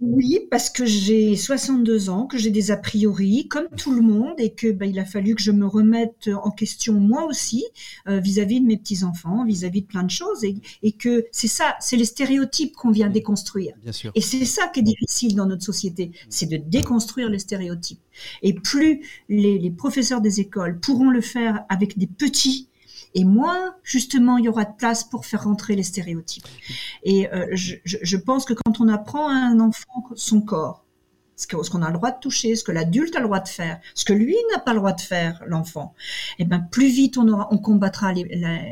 Oui, 0.00 0.40
parce 0.50 0.70
que 0.70 0.84
j'ai 0.84 1.36
62 1.36 2.10
ans, 2.10 2.26
que 2.26 2.36
j'ai 2.36 2.50
des 2.50 2.72
a 2.72 2.76
priori, 2.76 3.46
comme 3.46 3.68
tout 3.76 3.94
le 3.94 4.02
monde, 4.02 4.34
et 4.38 4.54
que 4.54 4.72
bah, 4.72 4.86
il 4.86 4.98
a 4.98 5.04
fallu 5.04 5.36
que 5.36 5.42
je 5.42 5.52
me 5.52 5.64
remette 5.64 6.28
en 6.42 6.50
question 6.50 6.94
moi 6.94 7.24
aussi 7.26 7.64
euh, 8.08 8.18
vis-à-vis 8.18 8.60
de 8.60 8.66
mes 8.66 8.76
petits-enfants, 8.76 9.44
vis-à-vis 9.44 9.82
de 9.82 9.86
plein 9.86 10.02
de 10.02 10.10
choses, 10.10 10.42
et, 10.42 10.92
que 10.92 11.26
c'est 11.30 11.48
ça, 11.48 11.76
c'est 11.80 11.96
les 11.96 12.04
stéréotypes 12.04 12.74
qu'on 12.74 12.90
vient 12.90 13.08
déconstruire. 13.08 13.74
Bien 13.82 13.92
sûr. 13.92 14.10
Et 14.16 14.20
c'est 14.20 14.44
ça 14.44 14.66
qui 14.68 14.80
est 14.80 14.82
difficile 14.82 15.36
dans 15.36 15.46
notre 15.46 15.64
société, 15.64 16.10
c'est 16.28 16.46
de 16.46 16.56
déconstruire 16.56 17.30
les 17.30 17.38
stéréotypes. 17.38 18.00
Et 18.42 18.52
plus 18.52 19.00
les 19.28 19.70
professeurs 19.70 20.20
des 20.20 20.40
écoles 20.40 20.80
pourront 20.80 21.10
le 21.10 21.20
faire 21.20 21.64
avec 21.68 21.96
des 21.96 22.08
petits, 22.08 22.68
et 23.14 23.24
moins 23.24 23.74
justement 23.82 24.38
il 24.38 24.44
y 24.44 24.48
aura 24.48 24.64
de 24.64 24.74
place 24.76 25.04
pour 25.04 25.26
faire 25.26 25.44
rentrer 25.44 25.76
les 25.76 25.82
stéréotypes. 25.82 26.46
Et 27.02 27.32
euh, 27.32 27.46
je, 27.52 28.16
pense 28.16 28.44
que 28.44 28.54
quand 28.54 28.80
on 28.80 28.88
apprend 28.88 29.28
à 29.28 29.34
un 29.34 29.60
enfant 29.60 30.04
son 30.14 30.40
corps, 30.40 30.84
ce 31.36 31.46
qu'on 31.46 31.82
a 31.82 31.88
le 31.88 31.94
droit 31.94 32.12
de 32.12 32.18
toucher, 32.18 32.56
ce 32.56 32.64
que 32.64 32.72
l'adulte 32.72 33.14
a 33.14 33.20
le 33.20 33.26
droit 33.26 33.40
de 33.40 33.48
faire, 33.48 33.78
ce 33.94 34.06
que 34.06 34.14
lui 34.14 34.34
n'a 34.52 34.58
pas 34.58 34.72
le 34.72 34.78
droit 34.78 34.92
de 34.92 35.00
faire, 35.02 35.42
l'enfant, 35.46 35.94
et 36.38 36.42
eh 36.42 36.44
ben 36.46 36.60
plus 36.60 36.88
vite 36.88 37.18
on 37.18 37.28
aura, 37.28 37.48
on 37.50 37.58
combattra 37.58 38.12
les, 38.12 38.24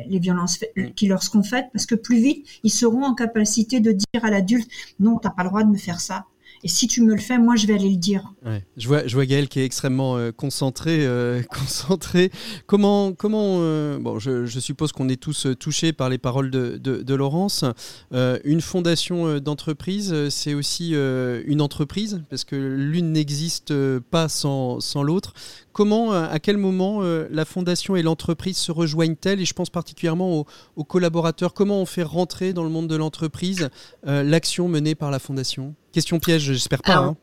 les 0.08 0.18
violences 0.18 0.58
qui 0.96 1.06
leur 1.06 1.22
seront 1.22 1.42
faites, 1.42 1.66
parce 1.72 1.84
que 1.84 1.94
plus 1.94 2.20
vite 2.20 2.46
ils 2.62 2.70
seront 2.70 3.04
en 3.04 3.14
capacité 3.14 3.80
de 3.80 3.92
dire 3.92 4.24
à 4.24 4.30
l'adulte 4.30 4.70
non, 4.98 5.18
t'as 5.18 5.30
pas 5.30 5.42
le 5.42 5.50
droit 5.50 5.62
de 5.62 5.70
me 5.70 5.76
faire 5.76 6.00
ça, 6.00 6.24
Et 6.64 6.68
si 6.68 6.88
tu 6.88 7.02
me 7.02 7.12
le 7.12 7.20
fais, 7.20 7.36
moi, 7.36 7.56
je 7.56 7.66
vais 7.66 7.74
aller 7.74 7.90
le 7.90 7.98
dire. 7.98 8.32
Je, 8.78 8.88
vois, 8.88 9.06
je 9.06 9.18
Gaël 9.20 9.48
qui 9.48 9.60
est 9.60 9.66
extrêmement 9.66 10.16
euh, 10.16 10.32
concentré. 10.32 11.04
Euh, 11.04 11.42
concentré. 11.50 12.30
Comment, 12.66 13.12
comment 13.12 13.58
euh, 13.58 13.98
bon, 13.98 14.18
je, 14.18 14.46
suppose 14.46 14.90
qu'on 14.90 15.10
est 15.10 15.20
tous 15.20 15.46
touchés 15.60 15.92
par 15.92 16.08
les 16.08 16.16
paroles 16.16 16.50
de, 16.50 17.14
Laurence. 17.14 17.66
une 18.12 18.62
fondation 18.62 19.38
d'entreprise, 19.38 20.30
c'est 20.30 20.54
aussi 20.54 20.94
une 20.94 21.60
entreprise, 21.60 22.22
parce 22.30 22.44
que 22.44 22.56
l'une 22.56 23.12
n'existe 23.12 23.74
pas 24.10 24.28
sans, 24.28 24.80
sans 24.80 25.02
l'autre. 25.02 25.34
Comment, 25.72 26.12
à 26.12 26.38
quel 26.38 26.56
moment 26.56 27.02
la 27.02 27.44
fondation 27.44 27.94
et 27.94 28.02
l'entreprise 28.02 28.56
se 28.56 28.72
rejoignent-elles? 28.72 29.40
Et 29.40 29.44
je 29.44 29.52
pense 29.52 29.70
particulièrement 29.70 30.46
aux, 30.76 30.84
collaborateurs. 30.84 31.52
Comment 31.52 31.80
on 31.80 31.86
fait 31.86 32.02
rentrer 32.02 32.52
dans 32.52 32.64
le 32.64 32.70
monde 32.70 32.88
de 32.88 32.96
l'entreprise 32.96 33.68
l'action 34.04 34.66
menée 34.66 34.94
par 34.94 35.10
la 35.10 35.18
fondation? 35.18 35.74
Question 35.94 36.18
piège, 36.18 36.42
j'espère 36.42 36.82
pas. 36.82 36.96
hein. 36.96 37.16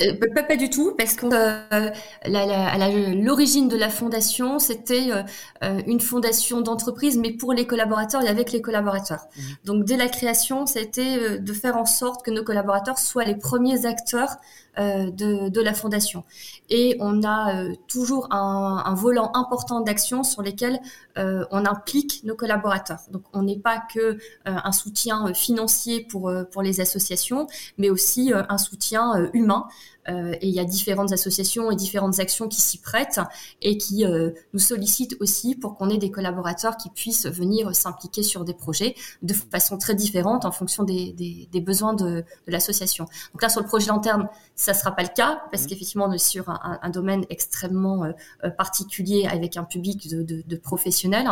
Euh, 0.00 0.14
pas, 0.48 0.56
du 0.56 0.70
tout, 0.70 0.92
parce 0.98 1.14
que 1.14 1.26
euh, 1.26 3.14
l'origine 3.14 3.68
de 3.68 3.76
la 3.76 3.88
fondation, 3.88 4.58
c'était 4.58 5.08
euh, 5.12 5.80
une 5.86 6.00
fondation 6.00 6.62
d'entreprise, 6.62 7.16
mais 7.16 7.30
pour 7.30 7.52
les 7.52 7.64
collaborateurs 7.64 8.22
et 8.22 8.28
avec 8.28 8.50
les 8.50 8.60
collaborateurs. 8.60 9.26
Mmh. 9.36 9.40
Donc 9.64 9.84
dès 9.84 9.96
la 9.96 10.08
création, 10.08 10.66
c'était 10.66 11.38
de 11.38 11.52
faire 11.52 11.76
en 11.76 11.86
sorte 11.86 12.24
que 12.24 12.32
nos 12.32 12.42
collaborateurs 12.42 12.98
soient 12.98 13.24
les 13.24 13.36
premiers 13.36 13.86
acteurs 13.86 14.36
de, 14.78 15.48
de, 15.48 15.60
la 15.60 15.74
fondation. 15.74 16.24
Et 16.68 16.96
on 17.00 17.22
a 17.22 17.54
euh, 17.54 17.74
toujours 17.88 18.32
un, 18.32 18.82
un, 18.84 18.94
volant 18.94 19.30
important 19.34 19.80
d'actions 19.80 20.24
sur 20.24 20.42
lesquelles 20.42 20.80
euh, 21.18 21.44
on 21.50 21.64
implique 21.64 22.22
nos 22.24 22.34
collaborateurs. 22.34 23.00
Donc 23.10 23.22
on 23.32 23.42
n'est 23.42 23.58
pas 23.58 23.82
que 23.92 24.18
un 24.44 24.72
soutien 24.72 25.32
financier 25.34 26.02
pour, 26.02 26.32
pour 26.50 26.62
les 26.62 26.80
associations, 26.80 27.46
mais 27.78 27.90
aussi 27.90 28.32
un 28.34 28.58
soutien 28.58 29.30
humain. 29.32 29.66
Euh, 30.08 30.34
et 30.40 30.48
il 30.48 30.54
y 30.54 30.60
a 30.60 30.64
différentes 30.64 31.12
associations 31.12 31.70
et 31.70 31.76
différentes 31.76 32.20
actions 32.20 32.46
qui 32.48 32.60
s'y 32.60 32.78
prêtent 32.78 33.20
et 33.62 33.78
qui 33.78 34.04
euh, 34.04 34.30
nous 34.52 34.58
sollicitent 34.58 35.16
aussi 35.20 35.54
pour 35.54 35.76
qu'on 35.76 35.88
ait 35.88 35.98
des 35.98 36.10
collaborateurs 36.10 36.76
qui 36.76 36.90
puissent 36.90 37.26
venir 37.26 37.74
s'impliquer 37.74 38.22
sur 38.22 38.44
des 38.44 38.52
projets 38.52 38.94
de 39.22 39.32
façon 39.32 39.78
très 39.78 39.94
différente 39.94 40.44
en 40.44 40.52
fonction 40.52 40.82
des, 40.82 41.12
des, 41.12 41.48
des 41.50 41.60
besoins 41.60 41.94
de, 41.94 42.04
de 42.46 42.52
l'association. 42.52 43.06
Donc 43.32 43.42
là, 43.42 43.48
sur 43.48 43.60
le 43.62 43.66
projet 43.66 43.88
lanterne, 43.88 44.28
ça 44.54 44.74
sera 44.74 44.92
pas 44.92 45.02
le 45.02 45.08
cas 45.08 45.42
parce 45.50 45.64
mmh. 45.64 45.66
qu'effectivement, 45.68 46.04
on 46.06 46.12
est 46.12 46.18
sur 46.18 46.50
un, 46.50 46.78
un 46.82 46.90
domaine 46.90 47.24
extrêmement 47.30 48.04
euh, 48.04 48.50
particulier 48.50 49.26
avec 49.26 49.56
un 49.56 49.64
public 49.64 50.08
de, 50.10 50.22
de, 50.22 50.42
de 50.46 50.56
professionnels, 50.56 51.28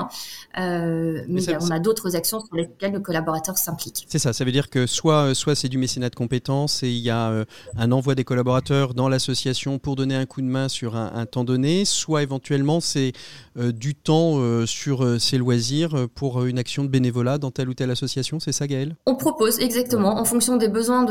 mais, 0.57 1.25
mais 1.29 1.57
on 1.61 1.71
a 1.71 1.79
d'autres 1.79 2.17
actions 2.17 2.41
sur 2.41 2.55
lesquelles 2.55 2.93
nos 2.93 3.01
collaborateurs 3.01 3.59
s'impliquent. 3.59 4.07
C'est 4.09 4.19
ça, 4.19 4.33
ça 4.33 4.45
veut 4.45 4.53
dire 4.53 4.71
que 4.71 4.87
soit, 4.87 5.35
soit 5.35 5.55
c'est 5.55 5.69
du 5.69 5.79
mécénat 5.79 6.09
de 6.09 6.15
compétences 6.15 6.83
et 6.83 6.89
il 6.89 7.01
y 7.01 7.11
a 7.11 7.45
un 7.77 7.93
envoi 7.93 8.15
des 8.15 8.25
collaborateurs 8.25 8.62
dans 8.70 9.09
l'association 9.09 9.79
pour 9.79 9.96
donner 9.96 10.14
un 10.14 10.27
coup 10.27 10.40
de 10.40 10.46
main 10.46 10.68
sur 10.68 10.96
un, 10.96 11.27
temps 11.27 11.44
donné, 11.44 11.85
soit 11.85 12.22
éventuellement 12.22 12.81
c'est 12.81 13.12
euh, 13.59 13.72
du 13.72 13.94
temps 13.94 14.35
euh, 14.37 14.66
sur 14.66 15.05
euh, 15.05 15.18
ses 15.18 15.38
loisirs 15.38 16.09
pour 16.14 16.44
une 16.44 16.59
action 16.59 16.85
de 16.85 16.88
bénévolat 16.88 17.38
dans 17.38 17.51
telle 17.51 17.68
ou 17.68 17.75
telle 17.75 17.90
association, 17.90 18.40
c'est 18.40 18.53
ça 18.53 18.66
Gaël 18.66 18.96
On 19.07 19.16
propose 19.16 19.59
exactement, 19.61 20.18
en 20.18 20.25
fonction 20.25 20.57
des 20.57 20.68
besoins 20.68 21.05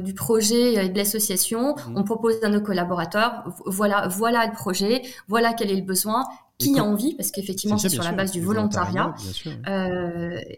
du 0.00 0.14
projet 0.14 0.84
et 0.84 0.88
de 0.88 0.96
l'association, 0.96 1.74
mmh. 1.74 1.96
on 1.96 2.04
propose 2.04 2.34
à 2.42 2.48
nos 2.48 2.60
collaborateurs, 2.60 3.44
voilà, 3.66 4.08
voilà 4.08 4.46
le 4.46 4.52
projet, 4.52 5.02
voilà 5.28 5.52
quel 5.52 5.70
est 5.70 5.76
le 5.76 5.82
besoin, 5.82 6.24
qui 6.58 6.78
a 6.78 6.84
envie, 6.84 7.14
parce 7.14 7.30
qu'effectivement 7.30 7.78
c'est 7.78 7.88
sur 7.88 8.02
la 8.02 8.12
base 8.12 8.32
du 8.32 8.42
volontariat, 8.42 9.14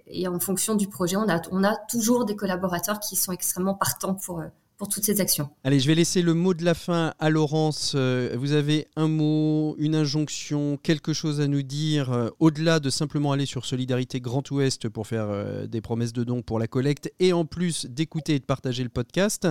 et 0.07 0.29
en 0.29 0.41
fonction 0.41 0.75
du 0.75 0.89
projet, 0.89 1.17
on 1.17 1.29
a, 1.29 1.41
on 1.53 1.63
a 1.63 1.77
toujours 1.89 2.25
des 2.25 2.35
collaborateurs 2.35 2.99
qui 2.99 3.15
sont 3.15 3.33
extrêmement 3.33 3.75
partants 3.75 4.15
pour, 4.15 4.43
toutes 4.89 5.05
ces 5.05 5.21
actions. 5.21 5.49
Allez, 5.65 5.81
je 5.81 5.87
vais 5.87 5.95
laisser 5.95 6.23
le 6.23 6.35
mot 6.35 6.55
de 6.55 6.65
la 6.65 6.75
fin 6.75 7.15
à 7.19 7.31
Laurence. 7.31 7.93
Euh, 7.95 8.35
vous 8.39 8.53
avez 8.53 8.89
un 8.97 9.09
mot, 9.09 9.75
une 9.79 9.95
injonction, 9.95 10.79
quelque 10.83 11.13
chose 11.13 11.41
à 11.41 11.47
nous 11.47 11.63
dire, 11.63 12.13
euh, 12.13 12.29
au-delà 12.41 12.81
de 12.81 12.91
simplement 12.91 13.33
aller 13.33 13.47
sur 13.47 13.65
Solidarité 13.65 14.21
Grand 14.21 14.49
Ouest 14.51 14.89
pour 14.89 15.07
faire 15.07 15.27
euh, 15.29 15.67
des 15.67 15.81
promesses 15.81 16.13
de 16.13 16.25
dons 16.25 16.43
pour 16.43 16.59
la 16.59 16.67
collecte, 16.67 17.13
et 17.21 17.33
en 17.33 17.45
plus 17.45 17.87
d'écouter 17.87 18.35
et 18.35 18.39
de 18.39 18.45
partager 18.45 18.83
le 18.83 18.89
podcast 18.89 19.49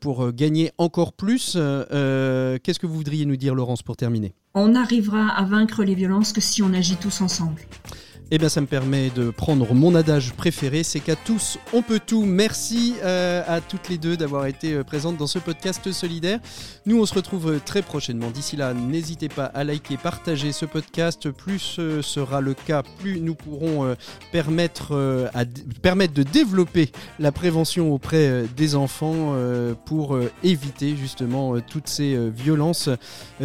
pour 0.00 0.32
gagner 0.32 0.70
encore 0.78 1.12
plus. 1.12 1.52
Qu'est-ce 1.52 2.78
que 2.78 2.86
vous 2.86 2.94
voudriez 2.94 3.26
nous 3.26 3.36
dire, 3.36 3.54
Laurence, 3.54 3.82
pour 3.82 3.96
terminer? 3.96 4.34
On 4.54 4.68
n'arrivera 4.68 5.28
à 5.28 5.44
vaincre 5.44 5.84
les 5.84 5.94
violences 5.94 6.32
que 6.32 6.40
si 6.40 6.62
on 6.62 6.72
agit 6.72 6.96
tous 6.96 7.20
ensemble. 7.20 7.60
Eh 8.32 8.38
bien, 8.38 8.48
ça 8.48 8.60
me 8.60 8.66
permet 8.68 9.10
de 9.10 9.30
prendre 9.30 9.74
mon 9.74 9.96
adage 9.96 10.34
préféré, 10.34 10.84
c'est 10.84 11.00
qu'à 11.00 11.16
tous, 11.16 11.58
on 11.72 11.82
peut 11.82 11.98
tout. 11.98 12.24
Merci 12.24 12.94
euh, 13.02 13.42
à 13.48 13.60
toutes 13.60 13.88
les 13.88 13.98
deux 13.98 14.16
d'avoir 14.16 14.46
été 14.46 14.72
euh, 14.72 14.84
présentes 14.84 15.16
dans 15.16 15.26
ce 15.26 15.40
podcast 15.40 15.90
solidaire. 15.90 16.38
Nous, 16.86 17.00
on 17.00 17.06
se 17.06 17.14
retrouve 17.14 17.54
euh, 17.54 17.60
très 17.64 17.82
prochainement. 17.82 18.30
D'ici 18.30 18.54
là, 18.54 18.72
n'hésitez 18.72 19.28
pas 19.28 19.46
à 19.46 19.64
liker, 19.64 19.96
partager 19.96 20.52
ce 20.52 20.64
podcast. 20.64 21.28
Plus 21.32 21.58
ce 21.58 22.02
sera 22.02 22.40
le 22.40 22.54
cas, 22.54 22.84
plus 23.00 23.20
nous 23.20 23.34
pourrons 23.34 23.96
permettre, 24.30 25.30
permettre 25.82 26.14
de 26.14 26.22
développer 26.22 26.92
la 27.18 27.32
prévention 27.32 27.92
auprès 27.92 28.44
des 28.56 28.76
enfants 28.76 29.34
pour 29.84 30.18
éviter 30.44 30.96
justement 30.96 31.60
toutes 31.60 31.88
ces 31.88 32.30
violences 32.30 32.88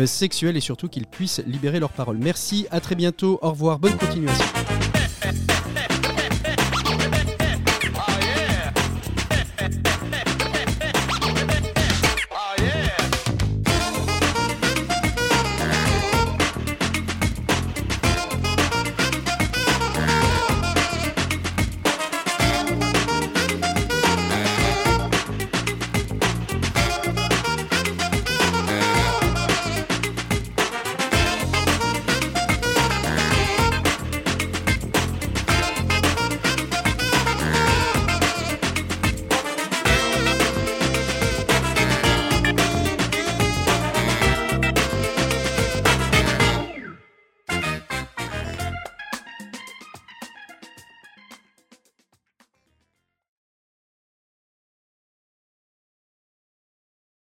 sexuelles 0.05 0.57
et 0.57 0.61
surtout 0.61 0.87
qu'ils 0.87 1.07
puissent 1.07 1.41
libérer 1.45 1.79
leur 1.79 1.91
parole. 1.91 2.17
Merci, 2.17 2.67
à 2.71 2.79
très 2.79 2.95
bientôt, 2.95 3.39
au 3.41 3.51
revoir, 3.51 3.79
bonne 3.79 3.97
continuation. 3.97 4.45
left, 5.25 5.47
left, 5.47 5.75
left. 5.75 5.94